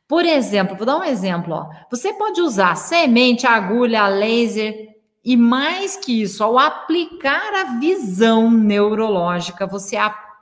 [0.07, 1.69] Por exemplo, vou dar um exemplo, ó.
[1.91, 4.89] Você pode usar semente, agulha, laser,
[5.23, 9.97] e mais que isso, ao aplicar a visão neurológica, você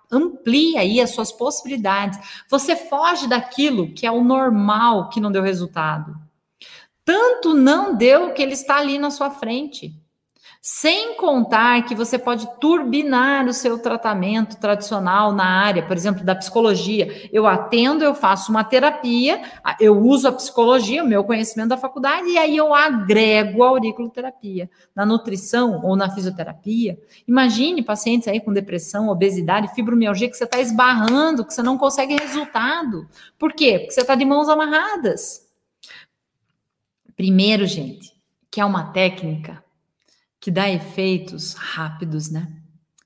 [0.09, 2.17] amplia aí as suas possibilidades.
[2.49, 6.15] Você foge daquilo que é o normal que não deu resultado.
[7.03, 9.93] Tanto não deu que ele está ali na sua frente.
[10.61, 16.35] Sem contar que você pode turbinar o seu tratamento tradicional na área, por exemplo, da
[16.35, 17.29] psicologia.
[17.31, 19.41] Eu atendo, eu faço uma terapia,
[19.79, 24.69] eu uso a psicologia, o meu conhecimento da faculdade, e aí eu agrego a auriculoterapia.
[24.95, 30.59] Na nutrição ou na fisioterapia, imagine pacientes aí com depressão, obesidade, fibromialgia, que você está
[30.59, 33.07] esbarrando, que você não consegue resultado.
[33.37, 33.79] Por quê?
[33.79, 35.47] Porque você está de mãos amarradas.
[37.15, 38.11] Primeiro, gente,
[38.51, 39.65] que é uma técnica
[40.47, 42.47] que dá efeitos rápidos, né?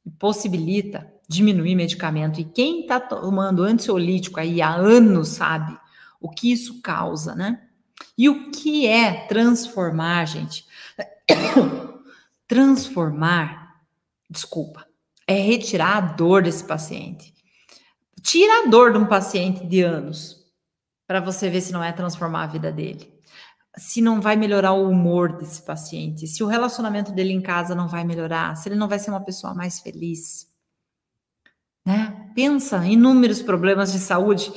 [0.06, 2.40] E possibilita diminuir medicamento.
[2.40, 5.76] E quem está tomando ansiolítico aí há anos sabe
[6.20, 7.64] o que isso causa, né?
[8.16, 10.68] E o que é transformar, gente?
[12.48, 13.82] transformar,
[14.30, 14.86] desculpa,
[15.26, 17.34] é retirar a dor desse paciente.
[18.22, 20.46] Tira a dor de um paciente de anos
[21.08, 23.12] para você ver se não é transformar a vida dele
[23.78, 27.88] se não vai melhorar o humor desse paciente, se o relacionamento dele em casa não
[27.88, 30.50] vai melhorar, se ele não vai ser uma pessoa mais feliz.
[31.86, 32.32] Né?
[32.36, 34.52] Pensa em inúmeros problemas de saúde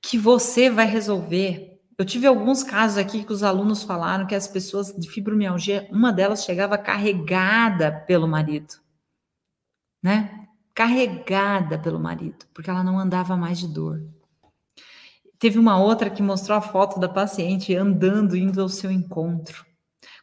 [0.00, 1.80] que você vai resolver.
[1.98, 6.12] Eu tive alguns casos aqui que os alunos falaram que as pessoas de fibromialgia, uma
[6.12, 8.74] delas chegava carregada pelo marido,
[10.02, 10.46] né?
[10.74, 14.02] Carregada pelo marido, porque ela não andava mais de dor.
[15.38, 19.64] Teve uma outra que mostrou a foto da paciente andando, indo ao seu encontro.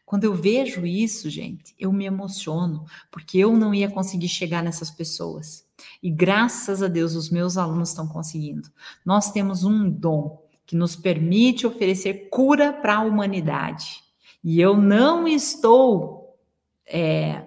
[0.06, 4.92] Quando eu vejo isso, gente, eu me emociono, porque eu não ia conseguir chegar nessas
[4.92, 5.66] pessoas.
[6.04, 8.70] E graças a Deus, os meus alunos estão conseguindo.
[9.06, 14.02] Nós temos um dom que nos permite oferecer cura para a humanidade.
[14.44, 16.38] E eu não estou
[16.86, 17.46] é,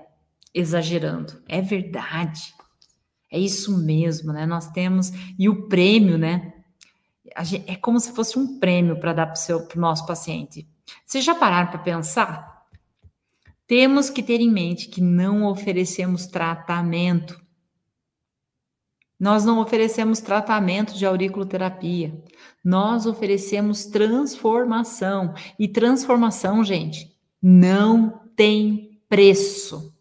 [0.54, 2.54] exagerando, é verdade.
[3.30, 4.46] É isso mesmo, né?
[4.46, 6.53] Nós temos, e o prêmio, né?
[7.66, 10.68] É como se fosse um prêmio para dar para o nosso paciente.
[11.04, 12.66] Vocês já pararam para pensar?
[13.66, 17.42] Temos que ter em mente que não oferecemos tratamento.
[19.18, 22.22] Nós não oferecemos tratamento de auriculoterapia.
[22.62, 25.34] Nós oferecemos transformação.
[25.58, 29.94] E transformação, gente, não tem preço.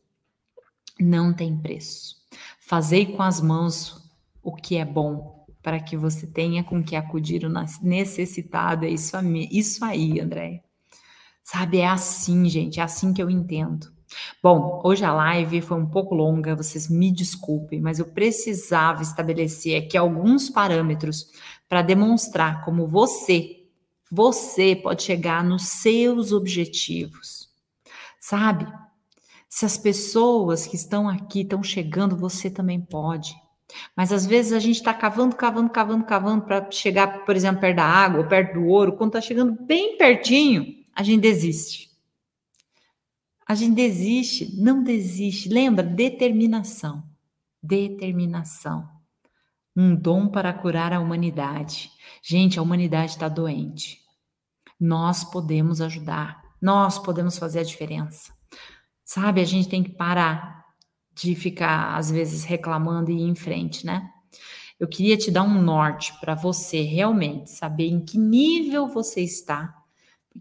[0.99, 2.17] Não tem preço.
[2.59, 4.03] Fazei com as mãos
[4.41, 5.32] o que é bom
[5.63, 7.49] para que você tenha com que acudir o
[7.81, 8.85] necessitado.
[8.85, 9.15] É isso,
[9.49, 10.61] isso aí, André.
[11.43, 13.91] Sabe, é assim, gente, é assim que eu entendo.
[14.41, 19.81] Bom, hoje a live foi um pouco longa, vocês me desculpem, mas eu precisava estabelecer
[19.81, 21.31] aqui alguns parâmetros
[21.67, 23.63] para demonstrar como você,
[24.11, 27.49] você pode chegar nos seus objetivos.
[28.19, 28.67] Sabe?
[29.49, 33.35] Se as pessoas que estão aqui estão chegando, você também pode.
[33.95, 37.77] Mas às vezes a gente está cavando, cavando, cavando, cavando para chegar, por exemplo, perto
[37.77, 38.95] da água, ou perto do ouro.
[38.95, 40.65] Quando está chegando bem pertinho,
[40.95, 41.89] a gente desiste.
[43.47, 45.49] A gente desiste, não desiste.
[45.49, 45.83] Lembra?
[45.83, 47.03] Determinação.
[47.61, 48.89] Determinação.
[49.75, 51.91] Um dom para curar a humanidade.
[52.23, 53.99] Gente, a humanidade está doente.
[54.79, 56.41] Nós podemos ajudar.
[56.61, 58.33] Nós podemos fazer a diferença.
[59.03, 60.62] Sabe, a gente tem que parar
[61.15, 64.09] de ficar, às vezes, reclamando e ir em frente, né?
[64.79, 69.73] Eu queria te dar um norte para você realmente saber em que nível você está.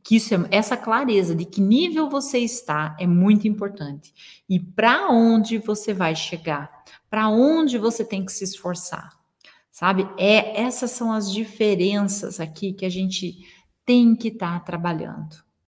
[0.02, 4.12] Que isso é, essa clareza de que nível você está é muito importante.
[4.48, 6.82] E para onde você vai chegar?
[7.10, 9.16] Para onde você tem que se esforçar?
[9.70, 10.08] Sabe?
[10.18, 13.38] É essas são as diferenças aqui que a gente
[13.84, 15.36] tem que estar tá trabalhando.